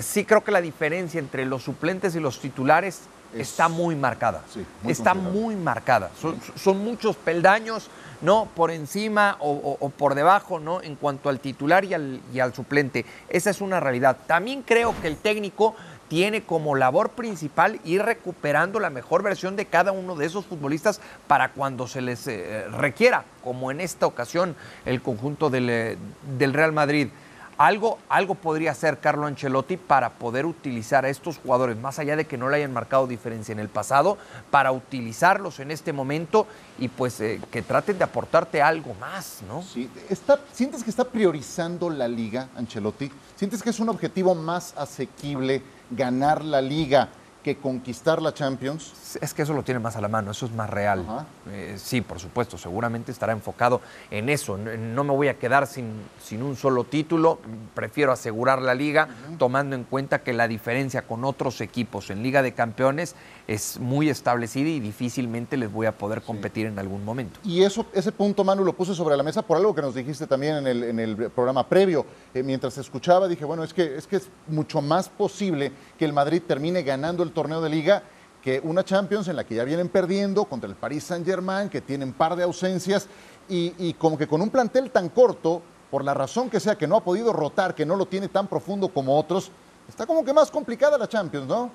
sí 0.00 0.24
creo 0.24 0.44
que 0.44 0.52
la 0.52 0.60
diferencia 0.60 1.18
entre 1.18 1.44
los 1.44 1.62
suplentes 1.62 2.14
y 2.14 2.20
los 2.20 2.38
titulares 2.40 3.02
está 3.34 3.68
muy 3.68 3.96
marcada. 3.96 4.42
está 4.86 5.14
muy 5.14 5.56
marcada. 5.56 6.10
son 6.56 6.84
muchos 6.84 7.16
peldaños 7.16 7.90
no 8.24 8.48
por 8.54 8.70
encima 8.70 9.36
o, 9.40 9.90
por 9.96 10.14
debajo, 10.14 10.58
¿no? 10.58 10.82
En 10.82 10.96
cuanto 10.96 11.28
al 11.28 11.40
titular 11.40 11.84
y 11.84 11.94
al, 11.94 12.20
y 12.32 12.40
al 12.40 12.54
suplente. 12.54 13.04
Esa 13.28 13.50
es 13.50 13.60
una 13.60 13.80
realidad. 13.80 14.16
También 14.26 14.62
creo 14.62 14.94
que 15.00 15.08
el 15.08 15.16
técnico 15.16 15.76
tiene 16.08 16.42
como 16.42 16.74
labor 16.74 17.10
principal 17.10 17.80
ir 17.84 18.02
recuperando 18.02 18.80
la 18.80 18.90
mejor 18.90 19.22
versión 19.22 19.56
de 19.56 19.66
cada 19.66 19.92
uno 19.92 20.16
de 20.16 20.26
esos 20.26 20.44
futbolistas 20.44 21.00
para 21.26 21.52
cuando 21.52 21.86
se 21.86 22.00
les 22.00 22.26
eh, 22.26 22.66
requiera, 22.68 23.24
como 23.42 23.70
en 23.70 23.80
esta 23.80 24.06
ocasión 24.06 24.54
el 24.84 25.02
conjunto 25.02 25.50
del, 25.50 25.70
eh, 25.70 25.96
del 26.38 26.52
Real 26.52 26.72
Madrid. 26.72 27.08
Algo, 27.56 27.98
algo 28.08 28.34
podría 28.34 28.72
hacer 28.72 28.98
Carlo 28.98 29.26
Ancelotti 29.26 29.76
para 29.76 30.10
poder 30.10 30.44
utilizar 30.46 31.04
a 31.04 31.08
estos 31.08 31.38
jugadores, 31.38 31.76
más 31.76 31.98
allá 31.98 32.16
de 32.16 32.26
que 32.26 32.36
no 32.36 32.48
le 32.48 32.56
hayan 32.56 32.72
marcado 32.72 33.06
diferencia 33.06 33.52
en 33.52 33.60
el 33.60 33.68
pasado, 33.68 34.18
para 34.50 34.72
utilizarlos 34.72 35.60
en 35.60 35.70
este 35.70 35.92
momento 35.92 36.46
y 36.78 36.88
pues 36.88 37.20
eh, 37.20 37.40
que 37.50 37.62
traten 37.62 37.98
de 37.98 38.04
aportarte 38.04 38.60
algo 38.60 38.94
más, 38.94 39.40
¿no? 39.46 39.62
Sí, 39.62 39.88
está, 40.08 40.40
¿sientes 40.52 40.82
que 40.82 40.90
está 40.90 41.04
priorizando 41.04 41.90
la 41.90 42.08
liga, 42.08 42.48
Ancelotti? 42.56 43.10
¿Sientes 43.36 43.62
que 43.62 43.70
es 43.70 43.78
un 43.80 43.88
objetivo 43.88 44.34
más 44.34 44.74
asequible 44.76 45.62
ganar 45.90 46.44
la 46.44 46.60
liga? 46.60 47.08
Que 47.44 47.56
conquistar 47.58 48.22
la 48.22 48.32
Champions. 48.32 49.18
Es 49.20 49.34
que 49.34 49.42
eso 49.42 49.52
lo 49.52 49.62
tiene 49.62 49.78
más 49.78 49.94
a 49.96 50.00
la 50.00 50.08
mano, 50.08 50.30
eso 50.30 50.46
es 50.46 50.52
más 50.52 50.68
real. 50.68 51.04
Eh, 51.50 51.74
sí, 51.76 52.00
por 52.00 52.18
supuesto, 52.18 52.56
seguramente 52.56 53.12
estará 53.12 53.32
enfocado 53.32 53.82
en 54.10 54.30
eso. 54.30 54.56
No, 54.56 55.04
me 55.04 55.12
voy 55.12 55.28
a 55.28 55.38
quedar 55.38 55.66
sin, 55.66 55.92
sin, 56.20 56.42
un 56.42 56.56
solo 56.56 56.84
título, 56.84 57.38
prefiero 57.74 58.10
asegurar 58.12 58.62
la 58.62 58.74
liga, 58.74 59.08
tomando 59.38 59.76
en 59.76 59.84
cuenta 59.84 60.22
que 60.22 60.32
la 60.32 60.48
diferencia 60.48 61.02
con 61.02 61.24
otros 61.24 61.60
equipos 61.60 62.10
en 62.10 62.22
Liga 62.22 62.42
de 62.42 62.54
Campeones 62.54 63.14
es 63.46 63.78
muy 63.78 64.08
establecida 64.08 64.68
y 64.68 64.80
difícilmente 64.80 65.56
les 65.56 65.70
voy 65.70 65.86
a 65.86 65.96
poder 65.96 66.22
competir 66.22 66.66
en 66.66 66.78
algún 66.78 67.04
momento. 67.04 67.40
Y 67.44 67.62
eso, 67.62 67.86
ese 67.92 68.10
punto, 68.10 68.42
Manu, 68.42 68.64
lo 68.64 68.72
puse 68.72 68.94
sobre 68.94 69.16
la 69.16 69.22
mesa 69.22 69.42
por 69.42 69.58
algo 69.58 69.74
que 69.74 69.82
nos 69.82 69.94
dijiste 69.94 70.26
también 70.26 70.56
en 70.56 70.66
el, 70.66 70.82
en 70.84 70.98
el 70.98 71.16
programa 71.30 71.68
previo. 71.68 72.06
Eh, 72.32 72.42
mientras 72.42 72.78
escuchaba, 72.78 73.28
dije, 73.28 73.44
bueno, 73.44 73.62
es 73.62 73.74
que, 73.74 73.96
es 73.96 74.06
que 74.06 74.16
es 74.16 74.28
mucho 74.48 74.80
más 74.80 75.08
posible 75.08 75.72
que 75.98 76.04
el 76.04 76.12
Madrid 76.12 76.42
termine 76.46 76.82
ganando 76.82 77.22
el 77.22 77.32
torneo 77.32 77.60
de 77.60 77.68
liga 77.68 78.02
que 78.42 78.60
una 78.62 78.84
Champions 78.84 79.28
en 79.28 79.36
la 79.36 79.44
que 79.44 79.54
ya 79.54 79.64
vienen 79.64 79.88
perdiendo 79.88 80.44
contra 80.44 80.68
el 80.68 80.76
Paris 80.76 81.04
Saint 81.04 81.26
Germain, 81.26 81.70
que 81.70 81.80
tienen 81.80 82.12
par 82.12 82.36
de 82.36 82.42
ausencias 82.42 83.08
y, 83.48 83.72
y 83.78 83.94
como 83.94 84.18
que 84.18 84.26
con 84.26 84.42
un 84.42 84.50
plantel 84.50 84.90
tan 84.90 85.08
corto 85.08 85.62
por 85.90 86.04
la 86.04 86.12
razón 86.12 86.50
que 86.50 86.60
sea, 86.60 86.76
que 86.76 86.86
no 86.86 86.96
ha 86.96 87.04
podido 87.04 87.32
rotar, 87.32 87.74
que 87.74 87.86
no 87.86 87.96
lo 87.96 88.04
tiene 88.06 88.28
tan 88.28 88.46
profundo 88.46 88.88
como 88.88 89.18
otros, 89.18 89.50
está 89.88 90.06
como 90.06 90.24
que 90.24 90.32
más 90.32 90.50
complicada 90.50 90.98
la 90.98 91.08
Champions, 91.08 91.46
¿no? 91.46 91.70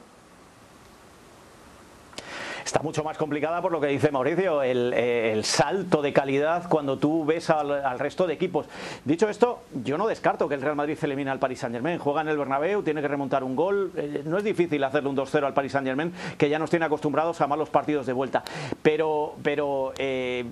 Está 2.69 2.83
mucho 2.83 3.03
más 3.03 3.17
complicada 3.17 3.63
por 3.63 3.71
lo 3.71 3.81
que 3.81 3.87
dice 3.87 4.11
Mauricio, 4.11 4.61
el, 4.61 5.43
salto 5.43 6.03
de 6.03 6.13
calidad 6.13 6.69
cuando 6.69 6.99
tú 6.99 7.25
ves 7.25 7.49
al, 7.49 7.97
resto 7.97 8.27
de 8.27 8.35
equipos. 8.35 8.67
Dicho 9.05 9.27
esto, 9.27 9.63
yo 9.83 9.97
no 9.97 10.05
descarto 10.05 10.47
que 10.47 10.53
el 10.53 10.61
Real 10.61 10.75
Madrid 10.75 10.95
se 10.95 11.07
elimine 11.07 11.31
al 11.31 11.39
Paris 11.39 11.61
Saint 11.61 11.73
Germain. 11.73 11.97
Juega 11.97 12.21
en 12.21 12.27
el 12.27 12.37
Bernabéu, 12.37 12.83
tiene 12.83 13.01
que 13.01 13.07
remontar 13.07 13.43
un 13.43 13.55
gol. 13.55 13.91
Eh, 13.95 14.21
no 14.23 14.37
es 14.37 14.43
difícil 14.43 14.83
hacerle 14.83 15.09
un 15.09 15.17
2-0 15.17 15.45
al 15.45 15.53
Paris 15.55 15.71
Saint 15.71 15.87
Germain, 15.87 16.13
que 16.37 16.47
ya 16.47 16.59
nos 16.59 16.69
tiene 16.69 16.85
acostumbrados 16.85 17.41
a 17.41 17.47
malos 17.47 17.71
partidos 17.71 18.05
de 18.05 18.13
vuelta. 18.13 18.43
Pero, 18.83 19.33
pero 19.41 19.93
eh, 19.97 20.45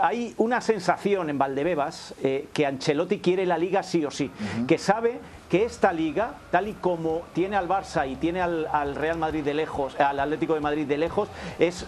hay 0.00 0.32
una 0.38 0.62
sensación 0.62 1.28
en 1.28 1.36
Valdebebas 1.36 2.14
eh, 2.22 2.48
que 2.54 2.64
Ancelotti 2.64 3.18
quiere 3.18 3.44
la 3.44 3.58
liga 3.58 3.82
sí 3.82 4.02
o 4.06 4.10
sí, 4.10 4.30
que 4.66 4.78
sabe 4.78 5.20
que 5.52 5.66
esta 5.66 5.92
liga, 5.92 6.36
tal 6.50 6.66
y 6.68 6.72
como 6.72 7.24
tiene 7.34 7.56
al 7.56 7.68
Barça 7.68 8.10
y 8.10 8.16
tiene 8.16 8.40
al, 8.40 8.94
Real 8.94 9.18
Madrid 9.18 9.44
de 9.44 9.52
lejos, 9.52 10.00
al 10.00 10.18
Atlético 10.18 10.54
de 10.54 10.60
Madrid 10.60 10.86
de 10.86 10.96
lejos, 10.96 11.28
es 11.58 11.84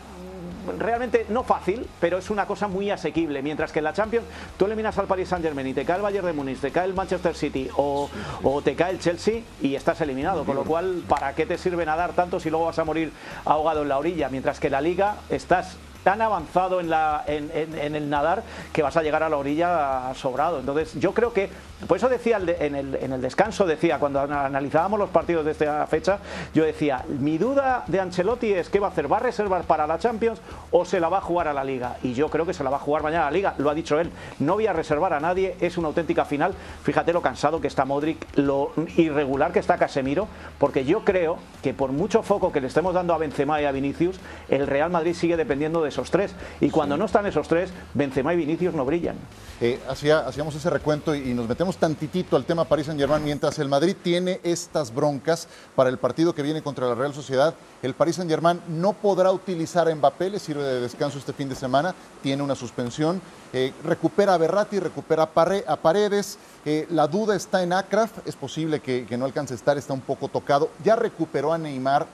realmente 0.79 1.25
no 1.31 1.45
fácil, 1.45 1.89
pero 1.99 2.19
es 2.19 2.29
una 2.29 2.45
cosa 2.45 2.69
muy 2.69 2.91
asequible. 2.91 3.41
Mientras 3.41 3.73
que 3.73 3.79
en 3.79 3.85
la 3.85 3.95
Champions 3.95 4.27
tú 4.59 4.67
eliminas 4.67 4.99
al 4.99 5.07
Paris 5.07 5.31
Saint 5.31 5.43
Germain 5.43 5.67
y 5.67 5.73
te 5.73 5.87
cae 5.87 5.97
el 5.97 6.03
Bayern 6.03 6.27
de 6.27 6.35
Múnich, 6.35 6.59
te 6.59 6.71
cae 6.71 6.85
el 6.85 6.93
Manchester 6.93 7.35
City 7.35 7.71
o, 7.79 8.11
o, 8.43 8.61
te 8.61 8.75
cae 8.75 8.91
el 8.91 8.99
Chelsea 8.99 9.41
y 9.63 9.75
estás 9.75 9.99
eliminado. 10.03 10.45
Con 10.45 10.57
lo 10.57 10.65
cual, 10.65 11.03
¿para 11.09 11.35
qué 11.35 11.47
te 11.47 11.57
sirve 11.57 11.87
nadar 11.87 12.13
tanto 12.13 12.41
si 12.41 12.51
luego 12.51 12.67
vas 12.67 12.79
a 12.79 12.85
morir 12.85 13.13
ahogado 13.47 13.81
en 13.81 13.89
la 13.89 13.97
orilla? 13.97 14.29
Mientras 14.29 14.61
que 14.61 14.69
la 14.69 14.83
Liga 14.83 15.17
estás 15.31 15.79
tan 16.05 16.21
avanzado 16.21 16.81
en, 16.81 16.91
la, 16.91 17.25
en, 17.27 17.95
el 17.97 18.11
nadar 18.11 18.45
que 18.73 18.83
vas 18.83 18.97
a 18.97 19.03
llegar 19.03 19.23
a 19.23 19.29
la 19.29 19.39
orilla 19.39 20.13
sobrado. 20.15 20.61
Entonces, 20.61 20.93
yo 21.01 21.15
creo 21.15 21.33
que, 21.33 21.49
por 21.87 21.97
eso 21.97 22.09
decía 22.09 22.39
en, 22.39 22.75
el, 22.75 22.95
en 22.97 23.13
el 23.13 23.21
descanso, 23.21 23.67
decía, 23.67 23.99
cuando 23.99 24.21
analizábamos 24.21 24.99
los 24.99 25.11
partidos 25.11 25.45
de 25.45 25.53
esta 25.53 25.87
fecha, 25.87 26.19
yo 26.53 26.65
decía, 26.65 27.05
mi 27.09 27.39
duda 27.39 27.85
de 27.87 28.01
Ancelotti 28.01 28.53
es 28.53 28.69
qué 28.69 28.81
va 28.81 28.89
a 28.89 28.91
hacer, 28.91 29.11
¿va 29.11 29.19
a 29.19 29.21
reservar 29.21 29.65
para 29.65 29.87
la 29.87 29.99
Champions 29.99 30.41
o 30.71 30.85
se 30.85 31.01
la 31.01 31.09
va 31.09 31.19
a 31.19 31.21
jugar 31.21 31.49
a 31.49 31.53
la 31.53 31.65
Liga? 31.65 31.97
Y 32.03 32.15
yo 32.15 32.29
creo 32.29 32.47
que 32.47 32.55
se 32.55 32.65
la 32.65 32.71
va 32.71 32.77
a 32.77 32.81
jugar 32.81 33.03
mañana 33.03 33.27
a 33.27 33.31
la 33.31 33.37
Liga, 33.37 33.55
lo 33.59 33.71
ha 33.71 33.75
dicho 33.75 33.99
él, 33.99 34.11
no 34.39 34.55
voy 34.55 34.67
a 34.67 34.73
reservar 34.73 35.13
a 35.13 35.21
nadie, 35.21 35.57
es 35.61 35.79
una 35.79 35.89
auténtica 35.89 36.25
final. 36.25 36.55
Fíjate 36.83 37.13
lo 37.13 37.23
cansado 37.23 37.61
que 37.61 37.69
está 37.69 37.85
Modric, 37.85 38.27
lo 38.37 38.73
irregular 38.97 39.53
que 39.53 39.59
está 39.59 39.79
Casemiro, 39.79 40.29
porque 40.59 40.85
yo 40.85 41.05
creo 41.05 41.39
que 41.63 41.75
por 41.75 41.93
mucho 41.93 42.23
foco 42.23 42.53
que 42.53 42.61
le 42.61 42.69
estemos 42.69 42.95
dando 42.95 43.15
a 43.15 43.19
Benzema 43.19 43.61
y 43.61 43.65
a 43.65 43.73
Vinicius, 43.73 44.17
el 44.49 44.67
Real 44.67 44.91
Madrid 44.91 45.15
sigue 45.15 45.37
dependiendo 45.37 45.83
de 45.83 45.89
esos 45.89 46.11
tres. 46.11 46.35
Y 46.61 46.71
cuando 46.71 46.97
no 46.97 47.05
están 47.05 47.27
esos 47.27 47.49
tres, 47.49 47.73
Benzema 47.95 48.35
y 48.35 48.37
Vinicius 48.37 48.75
no 48.75 48.85
brillan. 48.85 49.17
Eh, 49.61 49.81
hacíamos 49.89 50.55
ese 50.55 50.71
recuento 50.71 51.15
y, 51.15 51.35
nos 51.35 51.49
metemos 51.49 51.74
tantitito 51.77 52.37
al 52.37 52.45
tema 52.45 52.65
París 52.65 52.87
Saint-Germain. 52.87 53.23
Mientras 53.23 53.59
el 53.59 53.69
Madrid 53.69 53.97
tiene 54.03 54.41
estas 54.43 54.95
broncas 54.95 55.49
para 55.75 55.91
el 55.91 55.99
partido 55.99 56.35
que 56.35 56.43
viene 56.43 56.63
contra 56.63 56.87
la 56.87 56.95
Real 56.95 57.15
Sociedad, 57.15 57.55
el 57.83 57.95
París 57.95 58.17
Saint-Germain 58.17 58.61
no 58.69 58.93
podrá 58.93 59.33
utilizar 59.33 59.89
a 59.89 59.95
Mbappé, 59.95 60.31
le 60.31 60.39
sirve 60.39 60.63
de 60.63 60.81
descanso 60.81 61.19
este 61.19 61.33
fin 61.33 61.49
de 61.49 61.55
semana, 61.55 61.95
tiene 62.23 62.43
una 62.43 62.55
suspensión. 62.55 63.21
Eh, 63.53 63.73
recupera 63.85 64.35
a 64.35 64.39
Berratti, 64.39 64.79
recupera 64.81 65.23
a, 65.23 65.77
Paredes. 65.77 66.39
Eh, 66.65 66.87
la 66.91 67.07
duda 67.07 67.37
está 67.37 67.63
en 67.63 67.73
Akraf, 67.73 68.27
es 68.27 68.37
posible 68.37 68.81
que, 68.81 69.07
que 69.07 69.17
no 69.17 69.25
alcance 69.25 69.55
a 69.55 69.57
estar, 69.57 69.79
está 69.79 69.93
un 69.93 70.01
poco 70.01 70.29
tocado. 70.29 70.71
Ya 70.85 70.97
recuperó 70.97 71.53
a 71.53 71.59
Neymar 71.59 72.07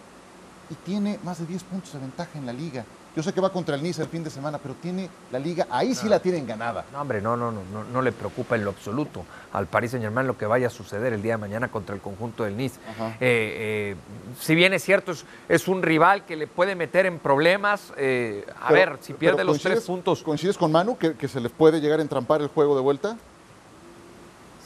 y 0.71 0.75
tiene 0.75 1.19
más 1.25 1.39
de 1.39 1.47
10 1.47 1.63
puntos 1.65 1.93
de 1.93 1.99
ventaja 1.99 2.39
en 2.39 2.47
la 2.47 2.53
liga. 2.53 2.85
Yo 3.17 3.25
sé 3.25 3.33
que 3.33 3.41
va 3.41 3.51
contra 3.51 3.75
el 3.75 3.83
Nice 3.83 4.01
el 4.01 4.09
fin 4.09 4.23
de 4.23 4.31
semana, 4.31 4.59
pero 4.59 4.75
tiene 4.75 5.09
la 5.33 5.39
liga, 5.39 5.67
ahí 5.71 5.95
sí 5.95 6.09
la 6.09 6.21
tienen 6.21 6.47
ganada. 6.47 6.85
No, 6.93 7.01
hombre, 7.01 7.21
no, 7.21 7.37
no, 7.37 7.51
no, 7.51 7.63
no, 7.93 8.03
le 8.03 8.13
preocupa 8.13 8.55
en 8.55 8.65
lo 8.65 8.71
absoluto 8.71 9.25
al 9.53 9.67
Paris 9.67 9.91
Saint 9.91 10.05
Germain 10.05 10.27
lo 10.27 10.39
que 10.39 10.47
vaya 10.47 10.69
a 10.69 10.71
suceder 10.71 11.13
el 11.13 11.21
día 11.21 11.33
de 11.33 11.39
mañana 11.39 11.69
contra 11.69 11.95
el 11.95 12.01
conjunto 12.01 12.45
del 12.45 12.57
Nice. 12.57 12.79
Eh, 12.99 13.17
eh, 13.21 13.97
si 14.39 14.55
bien 14.55 14.73
es 14.75 14.85
cierto, 14.85 15.13
es, 15.49 15.69
un 15.69 15.83
rival 15.83 16.25
que 16.25 16.37
le 16.37 16.47
puede 16.47 16.77
meter 16.77 17.07
en 17.07 17.19
problemas, 17.19 17.93
eh, 17.97 18.47
a 18.61 18.73
ver, 18.73 18.99
si 19.01 19.13
pierde 19.13 19.43
los 19.43 19.61
tres 19.61 19.81
puntos. 19.81 20.23
¿Coincides 20.23 20.57
con 20.57 20.71
Manu 20.71 20.97
que, 20.97 21.15
que 21.15 21.27
se 21.27 21.41
les 21.41 21.51
puede 21.51 21.81
llegar 21.81 21.99
a 21.99 22.03
entrampar 22.03 22.41
el 22.43 22.49
juego 22.49 22.77
de 22.77 22.83
vuelta? 22.83 23.17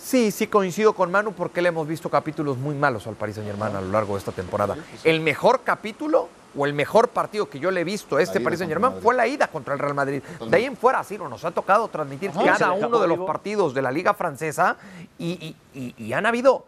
Sí, 0.05 0.31
sí 0.31 0.49
coincido 0.49 0.93
con 0.93 1.11
Manu 1.11 1.33
porque 1.33 1.63
le 1.63 1.71
hemos 1.71 1.89
visto 1.89 2.11
capítulos 2.11 2.59
muy 2.59 2.75
malos 2.75 3.07
al 3.07 3.15
Paris 3.15 3.37
Saint 3.37 3.51
Germain 3.51 3.75
a 3.75 3.81
lo 3.81 3.91
largo 3.91 4.13
de 4.13 4.19
esta 4.19 4.33
temporada. 4.33 4.77
El 5.03 5.21
mejor 5.21 5.63
capítulo 5.65 6.29
o 6.57 6.67
el 6.67 6.75
mejor 6.75 7.09
partido 7.09 7.49
que 7.49 7.59
yo 7.59 7.71
le 7.71 7.81
he 7.81 7.85
visto 7.85 8.17
a 8.17 8.23
este 8.23 8.41
Paris 8.41 8.59
Saint 8.59 8.71
Germain 8.71 8.95
fue 9.01 9.15
la 9.15 9.27
ida 9.27 9.49
contra 9.49 9.75
el 9.75 9.81
Real 9.81 9.95
Madrid. 9.95 10.23
De 10.49 10.57
ahí 10.57 10.65
en 10.65 10.77
fuera, 10.77 11.03
Ciro, 11.05 11.29
nos 11.29 11.45
ha 11.45 11.51
tocado 11.51 11.89
transmitir 11.89 12.31
cada 12.33 12.73
uno 12.73 12.99
de 12.99 13.09
los 13.09 13.19
partidos 13.21 13.75
de 13.75 13.83
la 13.83 13.91
Liga 13.91 14.15
Francesa 14.15 14.77
y, 15.19 15.57
y 15.75 16.13
han 16.13 16.27
habido, 16.27 16.67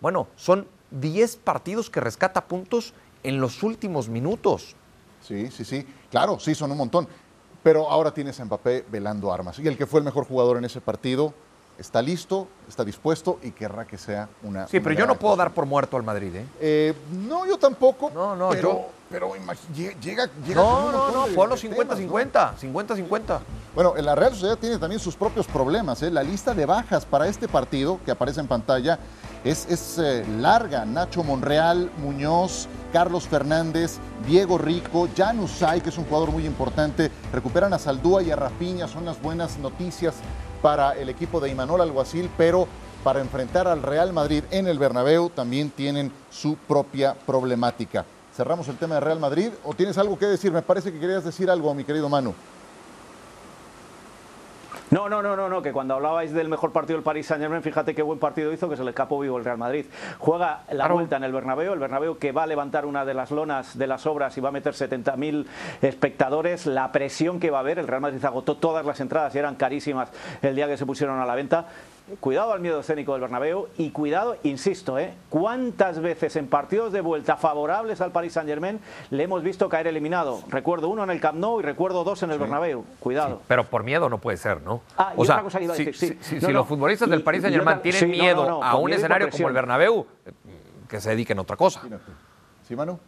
bueno, 0.00 0.28
son 0.36 0.66
10 0.90 1.36
partidos 1.36 1.90
que 1.90 2.00
rescata 2.00 2.44
puntos 2.44 2.94
en 3.22 3.40
los 3.40 3.62
últimos 3.62 4.08
minutos. 4.08 4.76
Sí, 5.26 5.50
sí, 5.50 5.64
sí. 5.64 5.86
Claro, 6.10 6.38
sí, 6.38 6.54
son 6.54 6.70
un 6.70 6.78
montón. 6.78 7.08
Pero 7.62 7.90
ahora 7.90 8.12
tienes 8.12 8.38
a 8.38 8.44
Mbappé 8.44 8.84
velando 8.90 9.32
armas. 9.32 9.58
Y 9.58 9.66
el 9.66 9.78
que 9.78 9.86
fue 9.86 10.00
el 10.00 10.04
mejor 10.04 10.26
jugador 10.26 10.58
en 10.58 10.66
ese 10.66 10.80
partido 10.80 11.32
está 11.78 12.02
listo, 12.02 12.48
está 12.68 12.84
dispuesto 12.84 13.38
y 13.42 13.50
querrá 13.50 13.86
que 13.86 13.98
sea 13.98 14.28
una. 14.42 14.66
Sí, 14.68 14.80
pero 14.80 14.94
yo 14.94 15.06
no 15.06 15.16
puedo 15.16 15.36
dar 15.36 15.52
por 15.52 15.66
muerto 15.66 15.96
al 15.96 16.02
Madrid, 16.02 16.34
¿eh? 16.34 16.46
¿eh? 16.60 16.94
no, 17.12 17.46
yo 17.46 17.58
tampoco. 17.58 18.10
No, 18.10 18.36
no, 18.36 18.50
pero, 18.50 18.62
yo. 18.62 18.86
Pero 19.10 19.32
llega, 19.74 19.94
llega. 20.00 20.54
No, 20.54 20.90
no, 20.90 21.10
no, 21.10 21.26
ponlo 21.34 21.56
50-50. 21.56 22.56
50-50. 22.56 23.38
Bueno, 23.74 23.94
la 23.96 24.14
Real 24.14 24.32
Sociedad 24.32 24.56
tiene 24.56 24.78
también 24.78 25.00
sus 25.00 25.14
propios 25.14 25.46
problemas. 25.46 26.02
¿eh? 26.02 26.10
La 26.10 26.22
lista 26.22 26.54
de 26.54 26.66
bajas 26.66 27.04
para 27.04 27.28
este 27.28 27.46
partido 27.46 28.00
que 28.04 28.10
aparece 28.10 28.40
en 28.40 28.48
pantalla 28.48 28.98
es, 29.44 29.66
es 29.68 29.98
eh, 29.98 30.24
larga. 30.40 30.84
Nacho 30.84 31.22
Monreal, 31.22 31.90
Muñoz, 31.98 32.66
Carlos 32.92 33.28
Fernández, 33.28 33.98
Diego 34.26 34.58
Rico, 34.58 35.08
Janusay, 35.16 35.80
que 35.80 35.90
es 35.90 35.98
un 35.98 36.04
jugador 36.04 36.30
muy 36.32 36.46
importante. 36.46 37.10
Recuperan 37.32 37.72
a 37.72 37.78
Saldúa 37.78 38.22
y 38.22 38.30
a 38.30 38.36
Rapiña, 38.36 38.88
son 38.88 39.04
las 39.04 39.20
buenas 39.20 39.58
noticias 39.58 40.14
para 40.64 40.92
el 40.92 41.10
equipo 41.10 41.40
de 41.40 41.50
Imanol 41.50 41.82
Alguacil, 41.82 42.30
pero 42.38 42.66
para 43.02 43.20
enfrentar 43.20 43.68
al 43.68 43.82
Real 43.82 44.14
Madrid 44.14 44.44
en 44.50 44.66
el 44.66 44.78
Bernabéu 44.78 45.28
también 45.28 45.68
tienen 45.68 46.10
su 46.30 46.56
propia 46.56 47.12
problemática. 47.12 48.06
Cerramos 48.34 48.66
el 48.68 48.78
tema 48.78 48.94
de 48.94 49.02
Real 49.02 49.20
Madrid 49.20 49.50
o 49.62 49.74
tienes 49.74 49.98
algo 49.98 50.18
que 50.18 50.24
decir? 50.24 50.52
Me 50.52 50.62
parece 50.62 50.90
que 50.90 50.98
querías 50.98 51.22
decir 51.22 51.50
algo, 51.50 51.74
mi 51.74 51.84
querido 51.84 52.08
Manu. 52.08 52.32
No, 54.94 55.08
no, 55.08 55.20
no, 55.20 55.34
no, 55.34 55.48
no, 55.48 55.60
que 55.60 55.72
cuando 55.72 55.94
hablabais 55.94 56.32
del 56.32 56.48
mejor 56.48 56.70
partido 56.70 56.96
del 56.96 57.02
Paris 57.02 57.26
Saint 57.26 57.42
Germain, 57.42 57.64
fíjate 57.64 57.96
qué 57.96 58.02
buen 58.02 58.20
partido 58.20 58.52
hizo 58.52 58.68
que 58.68 58.76
se 58.76 58.84
le 58.84 58.90
escapó 58.90 59.18
vivo 59.18 59.36
el 59.38 59.44
Real 59.44 59.58
Madrid. 59.58 59.86
Juega 60.20 60.60
la 60.70 60.86
vuelta 60.86 61.16
en 61.16 61.24
el 61.24 61.32
Bernabéu, 61.32 61.72
el 61.72 61.80
Bernabéu 61.80 62.16
que 62.16 62.30
va 62.30 62.44
a 62.44 62.46
levantar 62.46 62.86
una 62.86 63.04
de 63.04 63.12
las 63.12 63.32
lonas 63.32 63.76
de 63.76 63.88
las 63.88 64.06
obras 64.06 64.38
y 64.38 64.40
va 64.40 64.50
a 64.50 64.52
meter 64.52 64.72
70.000 64.72 65.46
espectadores, 65.82 66.66
la 66.66 66.92
presión 66.92 67.40
que 67.40 67.50
va 67.50 67.56
a 67.56 67.60
haber, 67.62 67.80
el 67.80 67.88
Real 67.88 68.02
Madrid 68.02 68.24
agotó 68.24 68.56
todas 68.56 68.86
las 68.86 69.00
entradas 69.00 69.34
y 69.34 69.38
eran 69.40 69.56
carísimas 69.56 70.12
el 70.42 70.54
día 70.54 70.68
que 70.68 70.76
se 70.76 70.86
pusieron 70.86 71.18
a 71.18 71.26
la 71.26 71.34
venta, 71.34 71.66
cuidado 72.20 72.52
al 72.52 72.60
miedo 72.60 72.80
escénico 72.80 73.12
del 73.12 73.22
Bernabéu 73.22 73.68
y 73.78 73.90
cuidado, 73.90 74.36
insisto, 74.42 74.98
¿eh? 74.98 75.14
¿cuántas 75.30 76.00
veces 76.00 76.36
en 76.36 76.48
partidos 76.48 76.92
de 76.92 77.00
vuelta 77.00 77.36
favorables 77.36 78.00
al 78.00 78.12
Paris 78.12 78.34
Saint-Germain 78.34 78.78
le 79.10 79.22
hemos 79.22 79.42
visto 79.42 79.68
caer 79.68 79.86
eliminado? 79.86 80.42
Recuerdo 80.48 80.88
uno 80.88 81.04
en 81.04 81.10
el 81.10 81.20
Camp 81.20 81.38
Nou 81.38 81.60
y 81.60 81.62
recuerdo 81.62 82.04
dos 82.04 82.22
en 82.22 82.30
el 82.30 82.38
Bernabéu. 82.38 82.84
Cuidado. 83.00 83.40
pero 83.48 83.64
por 83.64 83.84
miedo 83.84 84.08
no 84.08 84.18
puede 84.18 84.36
ser, 84.36 84.62
¿no? 84.62 84.82
Ah, 84.96 85.14
y 85.16 85.20
otra 85.20 85.42
cosa 85.42 85.58
que 85.58 85.64
iba 85.64 85.74
a 85.74 85.76
decir, 85.76 85.96
sí. 85.96 86.18
Si, 86.20 86.52
los 86.52 86.66
futbolistas 86.66 87.08
del 87.08 87.22
Paris 87.22 87.42
Saint-Germain 87.42 87.80
tienen 87.80 88.10
miedo 88.10 88.62
a 88.62 88.76
un 88.76 88.92
escenario 88.92 89.30
como 89.30 89.48
el 89.48 89.54
Bernabéu, 89.54 90.06
que 90.88 91.00
se 91.00 91.10
dediquen 91.10 91.38
a 91.38 91.42
otra 91.42 91.56
cosa. 91.56 91.82
¿Sí, 92.66 92.76
Manu? 92.76 92.98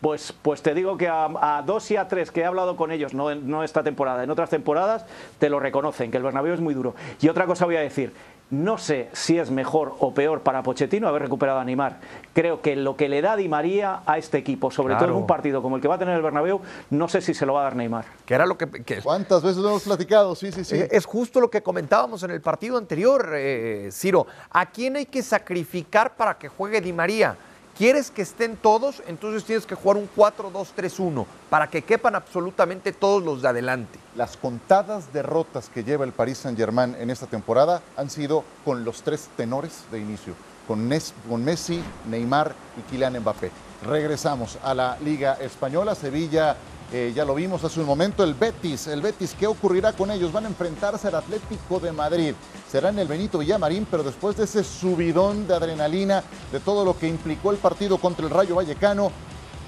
Pues, 0.00 0.32
pues 0.42 0.62
te 0.62 0.74
digo 0.74 0.96
que 0.96 1.08
a, 1.08 1.62
dos 1.66 1.90
y 1.90 1.96
a 1.96 2.08
tres 2.08 2.30
que 2.30 2.40
he 2.40 2.44
hablado 2.44 2.76
con 2.76 2.90
ellos, 2.90 3.14
no, 3.14 3.34
no 3.34 3.64
esta 3.64 3.82
temporada, 3.82 4.22
en 4.24 4.30
otras 4.30 4.50
temporadas, 4.50 5.04
te 5.38 5.48
lo 5.48 5.60
reconocen, 5.60 6.10
que 6.10 6.16
el 6.16 6.22
Bernabéu 6.22 6.54
es 6.54 6.60
muy 6.60 6.74
duro. 6.74 6.94
Y 7.20 7.28
otra 7.28 7.46
cosa 7.46 7.64
voy 7.64 7.76
a 7.76 7.80
decir, 7.80 8.12
no 8.50 8.78
sé 8.78 9.08
si 9.12 9.38
es 9.38 9.50
mejor 9.50 9.94
o 10.00 10.12
peor 10.12 10.40
para 10.40 10.62
Pochettino 10.62 11.06
haber 11.06 11.22
recuperado 11.22 11.60
a 11.60 11.64
Neymar. 11.64 11.98
Creo 12.34 12.60
que 12.60 12.74
lo 12.74 12.96
que 12.96 13.08
le 13.08 13.22
da 13.22 13.36
Di 13.36 13.48
María 13.48 14.00
a 14.04 14.18
este 14.18 14.38
equipo, 14.38 14.72
sobre 14.72 14.96
todo 14.96 15.06
en 15.06 15.14
un 15.14 15.26
partido 15.26 15.62
como 15.62 15.76
el 15.76 15.82
que 15.82 15.88
va 15.88 15.94
a 15.94 15.98
tener 15.98 16.16
el 16.16 16.22
Bernabéu, 16.22 16.60
no 16.90 17.08
sé 17.08 17.20
si 17.20 17.32
se 17.32 17.46
lo 17.46 17.54
va 17.54 17.60
a 17.60 17.64
dar 17.64 17.76
Neymar. 17.76 18.04
Que 18.26 18.34
era 18.34 18.46
lo 18.46 18.58
que, 18.58 18.66
¿Cuántas 19.02 19.42
veces 19.42 19.58
lo 19.58 19.68
hemos 19.68 19.84
platicado? 19.84 20.34
Sí, 20.34 20.50
sí, 20.50 20.64
sí. 20.64 20.76
Eh, 20.76 20.88
es 20.90 21.06
justo 21.06 21.40
lo 21.40 21.48
que 21.48 21.62
comentábamos 21.62 22.22
en 22.24 22.32
el 22.32 22.40
partido 22.40 22.76
anterior, 22.76 23.30
eh, 23.34 23.88
Ciro. 23.92 24.26
¿A 24.50 24.66
quién 24.66 24.96
hay 24.96 25.06
que 25.06 25.22
sacrificar 25.22 26.16
para 26.16 26.36
que 26.36 26.48
juegue 26.48 26.80
Di 26.80 26.92
María? 26.92 27.36
¿Quieres 27.80 28.10
que 28.10 28.20
estén 28.20 28.58
todos? 28.58 29.02
Entonces 29.06 29.42
tienes 29.44 29.64
que 29.64 29.74
jugar 29.74 29.96
un 29.96 30.06
4-2-3-1 30.14 31.24
para 31.48 31.70
que 31.70 31.80
quepan 31.80 32.14
absolutamente 32.14 32.92
todos 32.92 33.22
los 33.22 33.40
de 33.40 33.48
adelante. 33.48 33.98
Las 34.16 34.36
contadas 34.36 35.14
derrotas 35.14 35.70
que 35.70 35.82
lleva 35.82 36.04
el 36.04 36.12
Paris 36.12 36.36
Saint-Germain 36.36 36.94
en 37.00 37.08
esta 37.08 37.24
temporada 37.24 37.80
han 37.96 38.10
sido 38.10 38.44
con 38.66 38.84
los 38.84 39.02
tres 39.02 39.30
tenores 39.34 39.84
de 39.90 39.98
inicio, 39.98 40.34
con, 40.68 40.86
Messi, 40.86 41.82
Neymar 42.10 42.54
y 42.76 42.82
Kylian 42.90 43.18
Mbappé. 43.18 43.50
Regresamos 43.86 44.58
a 44.62 44.74
la 44.74 44.98
Liga 45.02 45.38
Española. 45.40 45.94
Sevilla 45.94 46.56
Eh, 46.92 47.12
ya 47.14 47.24
lo 47.24 47.36
vimos 47.36 47.62
hace 47.62 47.78
un 47.78 47.86
momento, 47.86 48.24
el 48.24 48.34
Betis. 48.34 48.88
El 48.88 49.00
Betis, 49.00 49.36
¿qué 49.38 49.46
ocurrirá 49.46 49.92
con 49.92 50.10
ellos? 50.10 50.32
Van 50.32 50.44
a 50.44 50.48
enfrentarse 50.48 51.06
al 51.06 51.14
Atlético 51.14 51.78
de 51.78 51.92
Madrid. 51.92 52.34
Será 52.68 52.88
en 52.88 52.98
el 52.98 53.06
Benito 53.06 53.38
Villamarín, 53.38 53.86
pero 53.88 54.02
después 54.02 54.36
de 54.36 54.44
ese 54.44 54.64
subidón 54.64 55.46
de 55.46 55.54
adrenalina, 55.54 56.24
de 56.50 56.58
todo 56.58 56.84
lo 56.84 56.98
que 56.98 57.06
implicó 57.06 57.52
el 57.52 57.58
partido 57.58 57.98
contra 57.98 58.26
el 58.26 58.32
Rayo 58.32 58.56
Vallecano, 58.56 59.12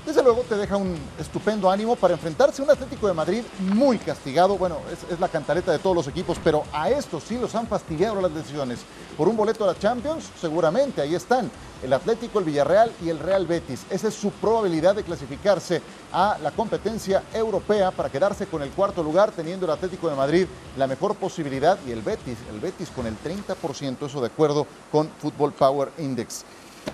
desde 0.04 0.22
luego 0.22 0.42
te 0.42 0.56
deja 0.56 0.76
un 0.76 0.96
estupendo 1.18 1.70
ánimo 1.70 1.94
para 1.94 2.14
enfrentarse 2.14 2.60
a 2.60 2.64
un 2.64 2.70
Atlético 2.70 3.06
de 3.06 3.14
Madrid 3.14 3.42
muy 3.60 3.98
castigado. 3.98 4.58
Bueno, 4.58 4.78
es, 4.90 5.18
la 5.20 5.28
cantaleta 5.28 5.70
de 5.70 5.78
todos 5.78 5.94
los 5.94 6.08
equipos, 6.08 6.38
pero 6.42 6.64
a 6.72 6.90
estos 6.90 7.22
sí 7.22 7.38
los 7.38 7.54
han 7.54 7.68
fastidiado 7.68 8.20
las 8.20 8.34
decisiones. 8.34 8.80
Por 9.16 9.28
un 9.28 9.36
boleto 9.36 9.64
a 9.64 9.68
la 9.68 9.78
Champions, 9.78 10.24
seguramente 10.40 11.00
ahí 11.00 11.14
están 11.14 11.50
el 11.82 11.92
Atlético, 11.92 12.40
el 12.40 12.44
Villarreal 12.44 12.92
y 13.02 13.10
el 13.10 13.18
Real 13.18 13.46
Betis. 13.46 13.84
Esa 13.90 14.08
es 14.08 14.14
su 14.14 14.30
probabilidad 14.30 14.96
de 14.96 15.04
clasificarse 15.04 15.82
a 16.12 16.36
la 16.42 16.50
competencia 16.50 17.22
europea 17.32 17.90
para 17.90 18.10
quedarse 18.10 18.46
con 18.46 18.62
el 18.62 18.70
cuarto 18.70 19.02
lugar, 19.02 19.30
teniendo 19.30 19.66
el 19.66 19.72
Atlético 19.72 20.08
de 20.08 20.16
Madrid 20.16 20.46
la 20.76 20.86
mejor 20.86 21.14
posibilidad 21.14 21.78
y 21.86 21.92
el 21.92 22.02
Betis, 22.02 22.38
el 22.50 22.60
Betis 22.60 22.90
con 22.90 23.06
el 23.06 23.16
30%, 23.18 24.06
eso 24.06 24.20
de 24.20 24.26
acuerdo 24.26 24.66
con 24.90 25.08
Football 25.20 25.52
Power 25.52 25.92
Index. 25.98 26.44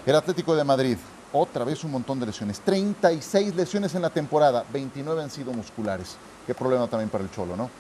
El 0.05 0.15
Atlético 0.15 0.55
de 0.55 0.65
Madrid, 0.65 0.99
otra 1.33 1.65
vez 1.65 1.85
un 1.85 1.91
montón 1.91 2.21
de 2.21 2.27
lesiones. 2.27 2.61
36 2.61 3.55
lesiones 3.55 3.95
en 3.95 4.03
la 4.03 4.11
temporada, 4.11 4.65
29 4.73 5.23
han 5.23 5.31
sido 5.31 5.53
musculares. 5.53 6.17
Qué 6.47 6.55
problema 6.55 6.87
también 6.89 7.11
para 7.11 7.25
el 7.25 7.31
Cholo, 7.31 7.57
¿no? 7.57 7.71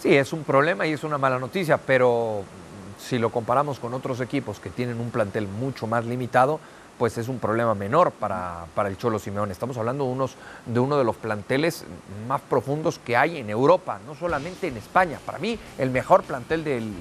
Sí, 0.00 0.14
es 0.14 0.32
un 0.32 0.44
problema 0.44 0.86
y 0.86 0.92
es 0.92 1.04
una 1.04 1.18
mala 1.18 1.38
noticia, 1.38 1.76
pero 1.76 2.42
si 2.98 3.18
lo 3.18 3.30
comparamos 3.30 3.78
con 3.78 3.92
otros 3.94 4.20
equipos 4.20 4.60
que 4.60 4.70
tienen 4.70 5.00
un 5.00 5.10
plantel 5.10 5.46
mucho 5.46 5.86
más 5.86 6.04
limitado, 6.06 6.60
pues 6.98 7.16
es 7.16 7.28
un 7.28 7.38
problema 7.38 7.74
menor 7.74 8.10
para, 8.10 8.66
para 8.74 8.90
el 8.90 8.98
Cholo 8.98 9.18
Simeone. 9.18 9.52
Estamos 9.52 9.78
hablando 9.78 10.04
de, 10.04 10.10
unos, 10.10 10.34
de 10.66 10.80
uno 10.80 10.98
de 10.98 11.04
los 11.04 11.16
planteles 11.16 11.84
más 12.28 12.42
profundos 12.42 12.98
que 12.98 13.16
hay 13.16 13.38
en 13.38 13.48
Europa, 13.48 13.98
no 14.06 14.14
solamente 14.14 14.68
en 14.68 14.76
España. 14.76 15.18
Para 15.24 15.38
mí, 15.38 15.58
el 15.78 15.88
mejor 15.90 16.22
plantel 16.24 16.62
del, 16.62 16.92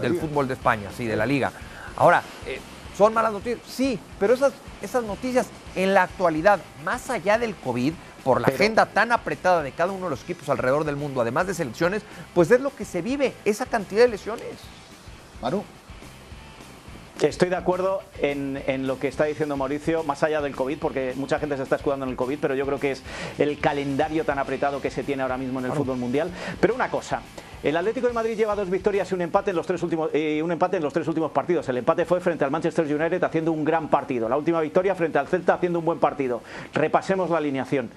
del 0.00 0.18
fútbol 0.18 0.48
de 0.48 0.54
España, 0.54 0.88
sí, 0.96 1.06
de 1.06 1.16
la 1.16 1.26
liga. 1.26 1.52
Ahora, 1.96 2.22
eh, 2.46 2.58
¿Son 2.96 3.12
malas 3.12 3.32
noticias? 3.32 3.60
Sí, 3.66 3.98
pero 4.20 4.34
esas, 4.34 4.52
esas 4.82 5.02
noticias 5.04 5.48
en 5.74 5.94
la 5.94 6.04
actualidad, 6.04 6.60
más 6.84 7.10
allá 7.10 7.38
del 7.38 7.54
COVID, 7.56 7.92
por 8.22 8.40
la 8.40 8.48
agenda 8.48 8.86
tan 8.86 9.12
apretada 9.12 9.62
de 9.62 9.72
cada 9.72 9.92
uno 9.92 10.04
de 10.04 10.10
los 10.10 10.22
equipos 10.22 10.48
alrededor 10.48 10.84
del 10.84 10.96
mundo, 10.96 11.20
además 11.20 11.46
de 11.46 11.54
selecciones, 11.54 12.02
pues 12.34 12.50
es 12.50 12.60
lo 12.60 12.74
que 12.74 12.84
se 12.84 13.02
vive, 13.02 13.34
esa 13.44 13.66
cantidad 13.66 14.02
de 14.02 14.08
lesiones. 14.08 14.46
Manu. 15.42 15.62
Estoy 17.20 17.48
de 17.48 17.56
acuerdo 17.56 18.02
en, 18.18 18.60
en, 18.66 18.88
lo 18.88 18.98
que 18.98 19.06
está 19.06 19.24
diciendo 19.24 19.56
Mauricio, 19.56 20.02
más 20.02 20.22
allá 20.24 20.40
del 20.40 20.54
COVID, 20.54 20.78
porque 20.78 21.12
mucha 21.16 21.38
gente 21.38 21.56
se 21.56 21.62
está 21.62 21.76
escudando 21.76 22.04
en 22.04 22.10
el 22.10 22.16
COVID, 22.16 22.38
pero 22.40 22.54
yo 22.54 22.66
creo 22.66 22.80
que 22.80 22.90
es 22.90 23.02
el 23.38 23.58
calendario 23.60 24.24
tan 24.24 24.38
apretado 24.38 24.82
que 24.82 24.90
se 24.90 25.04
tiene 25.04 25.22
ahora 25.22 25.38
mismo 25.38 25.60
en 25.60 25.66
el 25.66 25.72
fútbol 25.72 25.96
mundial. 25.96 26.30
Pero 26.60 26.74
una 26.74 26.90
cosa, 26.90 27.22
el 27.64 27.76
Atlético 27.78 28.06
de 28.08 28.12
Madrid 28.12 28.36
lleva 28.36 28.54
dos 28.54 28.68
victorias 28.68 29.10
y 29.10 29.14
un 29.14 29.22
empate 29.22 29.50
en 29.50 29.56
los 29.56 29.66
tres 29.66 29.82
últimos 29.82 30.10
eh, 30.12 30.42
un 30.42 30.52
empate 30.52 30.76
en 30.76 30.82
los 30.82 30.92
tres 30.92 31.08
últimos 31.08 31.30
partidos. 31.30 31.66
El 31.70 31.78
empate 31.78 32.04
fue 32.04 32.20
frente 32.20 32.44
al 32.44 32.50
Manchester 32.50 32.84
United 32.84 33.24
haciendo 33.24 33.52
un 33.52 33.64
gran 33.64 33.88
partido. 33.88 34.28
La 34.28 34.36
última 34.36 34.60
victoria 34.60 34.94
frente 34.94 35.18
al 35.18 35.28
Celta 35.28 35.54
haciendo 35.54 35.78
un 35.78 35.86
buen 35.86 35.98
partido. 35.98 36.42
Repasemos 36.74 37.30
la 37.30 37.38
alineación. 37.38 37.88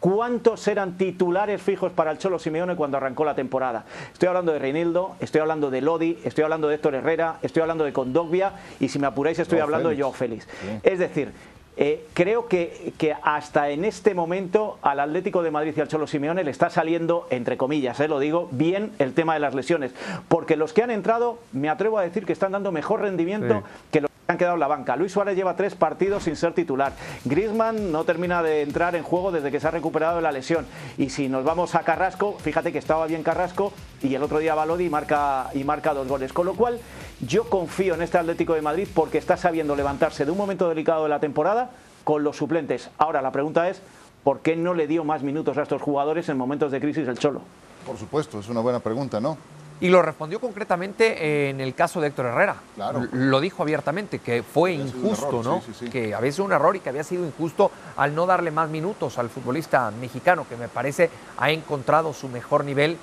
¿Cuántos 0.00 0.66
eran 0.66 0.98
titulares 0.98 1.62
fijos 1.62 1.92
para 1.92 2.10
el 2.10 2.18
Cholo 2.18 2.40
Simeone 2.40 2.74
cuando 2.74 2.96
arrancó 2.96 3.24
la 3.24 3.36
temporada? 3.36 3.84
Estoy 4.12 4.26
hablando 4.26 4.52
de 4.52 4.58
Reinildo, 4.58 5.14
estoy 5.20 5.40
hablando 5.40 5.70
de 5.70 5.80
Lodi, 5.80 6.18
estoy 6.24 6.42
hablando 6.42 6.66
de 6.66 6.74
Héctor 6.74 6.96
Herrera, 6.96 7.38
estoy 7.42 7.62
hablando 7.62 7.84
de 7.84 7.92
Condogbia 7.92 8.54
y 8.80 8.88
si 8.88 8.98
me 8.98 9.06
apuráis 9.06 9.38
estoy 9.38 9.60
hablando 9.60 9.90
de 9.90 10.00
Joao 10.00 10.12
Félix. 10.12 10.48
Es 10.82 10.98
decir, 10.98 11.30
eh, 11.76 12.06
creo 12.12 12.48
que, 12.48 12.92
hasta 13.22 13.70
en 13.70 13.84
este 13.84 14.14
momento 14.14 14.78
al 14.82 15.00
Atlético 15.00 15.42
de 15.42 15.50
Madrid 15.50 15.72
y 15.76 15.80
al 15.80 15.88
Cholo 15.88 16.06
Simeone 16.06 16.44
le 16.44 16.50
está 16.50 16.68
saliendo, 16.68 17.26
entre 17.30 17.56
comillas, 17.56 17.98
eh, 18.00 18.08
lo 18.08 18.18
digo, 18.18 18.48
bien 18.50 18.92
el 18.98 19.14
tema 19.14 19.34
de 19.34 19.40
las 19.40 19.54
lesiones. 19.54 19.92
Porque 20.28 20.56
los 20.56 20.72
que 20.72 20.82
han 20.82 20.90
entrado, 20.90 21.38
me 21.52 21.68
atrevo 21.68 21.98
a 21.98 22.02
decir 22.02 22.26
que 22.26 22.32
están 22.32 22.52
dando 22.52 22.72
mejor 22.72 23.00
rendimiento 23.00 23.62
que 23.90 24.02
los 24.02 24.10
han 24.28 24.38
quedado 24.38 24.54
en 24.54 24.60
la 24.60 24.68
banca. 24.68 24.96
Luis 24.96 25.12
Suárez 25.12 25.34
lleva 25.34 25.56
tres 25.56 25.74
partidos 25.74 26.24
sin 26.24 26.36
ser 26.36 26.52
titular. 26.52 26.92
Griezmann 27.24 27.90
no 27.90 28.04
termina 28.04 28.42
de 28.42 28.62
entrar 28.62 28.94
en 28.94 29.02
juego 29.02 29.32
desde 29.32 29.50
que 29.50 29.58
se 29.58 29.68
ha 29.68 29.70
recuperado 29.70 30.16
de 30.16 30.22
la 30.22 30.32
lesión. 30.32 30.66
Y 30.98 31.10
si 31.10 31.28
nos 31.28 31.44
vamos 31.44 31.74
a 31.74 31.80
Carrasco, 31.80 32.36
fíjate 32.38 32.72
que 32.72 32.78
estaba 32.78 33.06
bien 33.06 33.22
Carrasco 33.22 33.72
y 34.02 34.14
el 34.14 34.22
otro 34.22 34.38
día 34.38 34.54
Balodi 34.54 34.88
marca, 34.88 35.48
y 35.54 35.64
marca 35.64 35.94
dos 35.94 36.06
goles. 36.06 36.32
Con 36.32 36.46
lo 36.46 36.54
cual, 36.54 36.78
yo 37.22 37.44
confío 37.48 37.94
en 37.94 38.02
este 38.02 38.18
Atlético 38.18 38.54
de 38.54 38.62
Madrid 38.62 38.88
porque 38.92 39.18
está 39.18 39.36
sabiendo 39.36 39.76
levantarse 39.76 40.24
de 40.24 40.30
un 40.30 40.38
momento 40.38 40.68
delicado 40.68 41.04
de 41.04 41.08
la 41.08 41.20
temporada 41.20 41.70
con 42.04 42.24
los 42.24 42.36
suplentes. 42.36 42.90
Ahora, 42.98 43.22
la 43.22 43.30
pregunta 43.30 43.68
es, 43.68 43.80
¿por 44.24 44.40
qué 44.40 44.56
no 44.56 44.74
le 44.74 44.86
dio 44.86 45.04
más 45.04 45.22
minutos 45.22 45.56
a 45.56 45.62
estos 45.62 45.80
jugadores 45.80 46.28
en 46.28 46.36
momentos 46.36 46.72
de 46.72 46.80
crisis 46.80 47.06
el 47.06 47.18
Cholo? 47.18 47.40
Por 47.86 47.96
supuesto, 47.96 48.40
es 48.40 48.48
una 48.48 48.60
buena 48.60 48.80
pregunta, 48.80 49.20
¿no? 49.20 49.38
Y 49.80 49.88
lo 49.88 50.00
respondió 50.00 50.38
concretamente 50.38 51.50
en 51.50 51.60
el 51.60 51.74
caso 51.74 52.00
de 52.00 52.08
Héctor 52.08 52.26
Herrera. 52.26 52.56
Claro. 52.76 53.08
Lo 53.10 53.40
dijo 53.40 53.64
abiertamente, 53.64 54.20
que 54.20 54.44
fue 54.44 54.72
injusto, 54.74 55.42
¿no? 55.42 55.60
Que 55.90 56.14
había 56.14 56.30
sido 56.30 56.44
un 56.44 56.52
error 56.52 56.76
y 56.76 56.80
que 56.80 56.88
había 56.88 57.02
sido 57.02 57.26
injusto 57.26 57.72
al 57.96 58.14
no 58.14 58.26
darle 58.26 58.52
más 58.52 58.70
minutos 58.70 59.18
al 59.18 59.28
futbolista 59.28 59.90
mexicano, 59.90 60.46
que 60.48 60.56
me 60.56 60.68
parece 60.68 61.10
ha 61.36 61.50
encontrado 61.50 62.12
su 62.12 62.28
mejor 62.28 62.64
nivel 62.64 62.96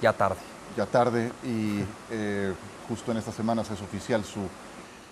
ya 0.00 0.14
tarde. 0.14 0.38
Ya 0.78 0.86
tarde 0.86 1.30
y 1.44 1.80
eh, 2.10 2.54
justo 2.88 3.12
en 3.12 3.18
estas 3.18 3.34
semanas 3.34 3.70
es 3.70 3.80
oficial 3.80 4.24
su 4.24 4.40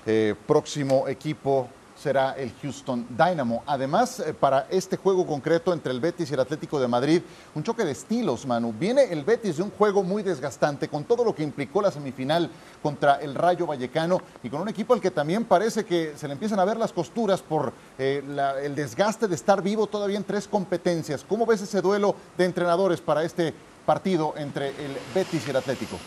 eh, 0.07 0.35
próximo 0.47 1.07
equipo 1.09 1.69
será 2.03 2.33
el 2.33 2.53
Houston 2.61 3.07
Dynamo. 3.11 3.63
Además, 3.67 4.21
eh, 4.21 4.35
para 4.35 4.67
este 4.71 4.97
juego 4.97 5.27
concreto 5.27 5.73
entre 5.73 5.93
el 5.93 6.01
Betis 6.01 6.31
y 6.31 6.35
el 6.35 6.41
Atlético 6.41 6.81
de 6.81 6.89
Madrid, 6.89 7.23
un 7.55 7.63
choque 7.63 7.85
de 7.85 7.93
estilos, 7.93 8.47
Manu. 8.47 8.75
Viene 8.77 9.05
el 9.05 9.25
Betis 9.25 9.59
de 9.59 9.63
un 9.63 9.71
juego 9.71 10.03
muy 10.03 10.23
desgastante 10.23 10.89
con 10.89 11.05
todo 11.05 11.25
lo 11.25 11.35
que 11.35 11.43
implicó 11.43 11.81
la 11.81 11.91
semifinal 11.91 12.51
contra 12.83 13.17
el 13.17 13.35
Rayo 13.35 13.67
Vallecano 13.67 14.21
y 14.43 14.49
con 14.49 14.61
un 14.61 14.69
equipo 14.69 14.95
al 14.95 15.01
que 15.01 15.11
también 15.11 15.45
parece 15.45 15.85
que 15.85 16.15
se 16.17 16.27
le 16.27 16.33
empiezan 16.33 16.59
a 16.59 16.65
ver 16.65 16.77
las 16.77 16.93
costuras 16.93 17.41
por 17.41 17.73
eh, 17.99 18.23
el 18.63 18.75
desgaste 18.75 19.29
de 19.29 19.35
estar 19.35 19.63
vivo 19.63 19.87
todavía 19.87 20.17
en 20.17 20.25
tres 20.25 20.49
competencias. 20.49 21.25
¿Cómo 21.29 21.47
ves 21.47 21.63
ese 21.63 21.81
duelo 21.81 22.17
de 22.37 22.45
entrenadores 22.47 23.01
para 23.01 23.23
este 23.23 23.55
partido 23.87 24.35
entre 24.37 24.69
el 24.69 24.97
Betis 25.15 25.47
y 25.47 25.51
el 25.51 25.57
Atlético? 25.57 25.99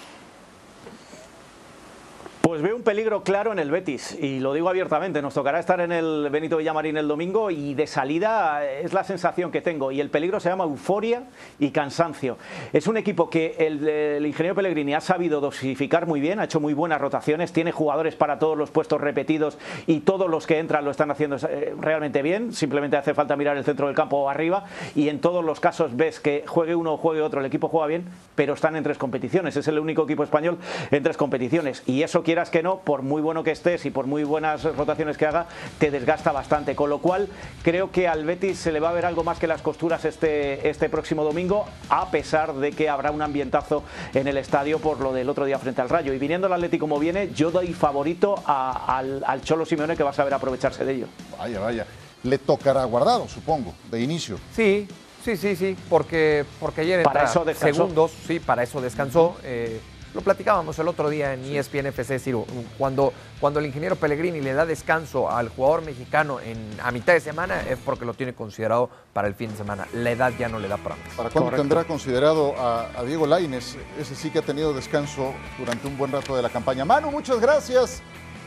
Pues 2.55 2.63
veo 2.63 2.77
un 2.77 2.83
peligro 2.83 3.21
claro 3.21 3.51
en 3.51 3.59
el 3.59 3.69
Betis 3.69 4.17
y 4.17 4.39
lo 4.39 4.53
digo 4.53 4.69
abiertamente, 4.69 5.21
nos 5.21 5.33
tocará 5.33 5.59
estar 5.59 5.81
en 5.81 5.91
el 5.91 6.29
Benito 6.31 6.55
Villamarín 6.55 6.95
el 6.95 7.05
domingo 7.05 7.51
y 7.51 7.73
de 7.73 7.85
salida 7.85 8.65
es 8.65 8.93
la 8.93 9.03
sensación 9.03 9.51
que 9.51 9.59
tengo 9.59 9.91
y 9.91 9.99
el 9.99 10.09
peligro 10.09 10.39
se 10.39 10.47
llama 10.47 10.63
euforia 10.63 11.23
y 11.59 11.71
cansancio. 11.71 12.37
Es 12.71 12.87
un 12.87 12.95
equipo 12.95 13.29
que 13.29 13.57
el, 13.59 14.25
ingeniero 14.25 14.55
Pellegrini 14.55 14.93
ha 14.93 15.01
sabido 15.01 15.41
dosificar 15.41 16.07
muy 16.07 16.21
bien, 16.21 16.39
ha 16.39 16.45
hecho 16.45 16.61
muy 16.61 16.73
buenas 16.73 17.01
rotaciones, 17.01 17.51
tiene 17.51 17.73
jugadores 17.73 18.15
para 18.15 18.39
todos 18.39 18.57
los 18.57 18.71
puestos 18.71 19.01
repetidos 19.01 19.57
y 19.85 19.99
todos 19.99 20.29
los 20.29 20.47
que 20.47 20.59
entran 20.59 20.85
lo 20.85 20.91
están 20.91 21.11
haciendo 21.11 21.35
eh, 21.35 21.75
realmente 21.77 22.21
bien, 22.21 22.53
simplemente 22.53 22.95
hace 22.95 23.13
falta 23.13 23.35
mirar 23.35 23.57
el 23.57 23.65
centro 23.65 23.87
del 23.87 23.97
campo 23.97 24.29
arriba 24.29 24.63
y 24.95 25.09
en 25.09 25.19
todos 25.19 25.43
los 25.43 25.59
casos 25.59 25.97
ves 25.97 26.21
que 26.21 26.45
juegue 26.47 26.73
uno 26.73 26.93
o 26.93 26.97
juegue 26.97 27.21
otro, 27.21 27.41
el 27.41 27.47
equipo 27.47 27.67
juega 27.67 27.87
bien, 27.87 28.05
pero 28.33 28.53
están 28.53 28.77
en 28.77 28.83
tres 28.85 28.97
competiciones, 28.97 29.57
es 29.57 29.67
el 29.67 29.77
único 29.77 30.03
equipo 30.03 30.23
español 30.23 30.57
en 30.89 31.03
tres 31.03 31.17
competiciones 31.17 31.83
y 31.85 32.01
eso 32.03 32.23
que 32.49 32.63
no, 32.63 32.77
por 32.77 33.01
muy 33.01 33.21
bueno 33.21 33.43
que 33.43 33.51
estés 33.51 33.85
y 33.85 33.91
por 33.91 34.07
muy 34.07 34.23
buenas 34.23 34.63
rotaciones 34.63 35.17
que 35.17 35.25
haga, 35.25 35.47
te 35.79 35.91
desgasta 35.91 36.31
bastante. 36.31 36.75
Con 36.75 36.89
lo 36.89 36.99
cual, 36.99 37.27
creo 37.63 37.91
que 37.91 38.07
al 38.07 38.23
Betis 38.23 38.59
se 38.59 38.71
le 38.71 38.79
va 38.79 38.89
a 38.89 38.93
ver 38.93 39.05
algo 39.05 39.23
más 39.23 39.37
que 39.37 39.47
las 39.47 39.61
costuras 39.61 40.05
este, 40.05 40.69
este 40.69 40.87
próximo 40.89 41.23
domingo, 41.23 41.65
a 41.89 42.09
pesar 42.09 42.53
de 42.53 42.71
que 42.71 42.87
habrá 42.87 43.11
un 43.11 43.21
ambientazo 43.21 43.83
en 44.13 44.27
el 44.27 44.37
estadio 44.37 44.79
por 44.79 44.99
lo 45.01 45.11
del 45.11 45.29
otro 45.29 45.45
día 45.45 45.59
frente 45.59 45.81
al 45.81 45.89
Rayo. 45.89 46.13
Y 46.13 46.19
viniendo 46.19 46.47
el 46.47 46.53
Atlético 46.53 46.85
como 46.85 46.99
viene, 46.99 47.31
yo 47.33 47.49
doy 47.49 47.73
favorito 47.73 48.35
al, 48.45 49.23
al 49.25 49.41
Cholo 49.41 49.65
Simeone 49.65 49.97
que 49.97 50.03
va 50.03 50.11
a 50.11 50.13
saber 50.13 50.35
aprovecharse 50.35 50.85
de 50.85 50.93
ello. 50.93 51.07
Vaya, 51.35 51.59
vaya. 51.59 51.87
Le 52.21 52.37
tocará 52.37 52.83
guardado, 52.83 53.27
supongo, 53.27 53.73
de 53.89 54.01
inicio. 54.01 54.37
Sí, 54.55 54.87
sí, 55.23 55.35
sí, 55.35 55.55
sí, 55.55 55.75
porque, 55.89 56.45
porque 56.59 56.81
ayer 56.81 57.01
para 57.01 57.23
eso 57.23 57.43
segundos, 57.55 58.11
sí, 58.27 58.39
para 58.39 58.61
eso 58.61 58.79
descansó. 58.81 59.35
Eh, 59.43 59.81
lo 60.15 60.21
platicábamos 60.21 60.79
el 60.79 60.87
otro 60.87 61.09
día 61.09 61.33
en 61.33 61.43
ESPN 61.43 61.87
FC, 61.87 62.19
Ciro, 62.19 62.45
cuando, 62.77 63.11
cuando 63.41 63.59
el 63.59 63.65
ingeniero 63.65 63.97
Pellegrini 63.97 64.39
le 64.39 64.53
da 64.53 64.65
descanso 64.65 65.29
al 65.29 65.49
jugador 65.49 65.83
mexicano 65.83 66.39
en, 66.39 66.57
a 66.81 66.91
mitad 66.91 67.11
de 67.11 67.19
semana 67.19 67.61
es 67.69 67.77
porque 67.83 68.05
lo 68.05 68.13
tiene 68.13 68.33
considerado 68.33 68.89
para 69.11 69.27
el 69.27 69.35
fin 69.35 69.51
de 69.51 69.57
semana. 69.57 69.85
La 69.93 70.11
edad 70.11 70.31
ya 70.39 70.47
no 70.47 70.57
le 70.57 70.69
da 70.69 70.77
para 70.77 70.95
¿Para 71.17 71.29
cuándo 71.29 71.51
tendrá 71.51 71.83
considerado 71.83 72.55
a, 72.57 73.03
Diego 73.03 73.27
Laines? 73.27 73.77
Ese 73.99 74.15
sí 74.15 74.29
que 74.29 74.39
ha 74.39 74.41
tenido 74.41 74.73
descanso 74.73 75.33
durante 75.59 75.85
un 75.85 75.97
buen 75.97 76.13
rato 76.13 76.33
de 76.33 76.41
la 76.41 76.49
campaña. 76.49 76.85
Manu, 76.85 77.11
muchas 77.11 77.41
gracias. 77.41 78.01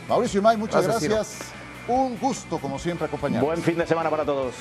Mauricio 0.09 0.41
May, 0.41 0.57
muchas 0.57 0.87
gracias. 0.87 1.39
Un 1.87 2.19
gusto, 2.19 2.59
como 2.59 2.79
siempre, 2.79 3.07
acompañarnos. 3.07 3.47
Buen 3.47 3.63
fin 3.63 3.77
de 3.77 3.87
semana 3.87 4.09
para 4.09 4.25
todos. 4.25 4.55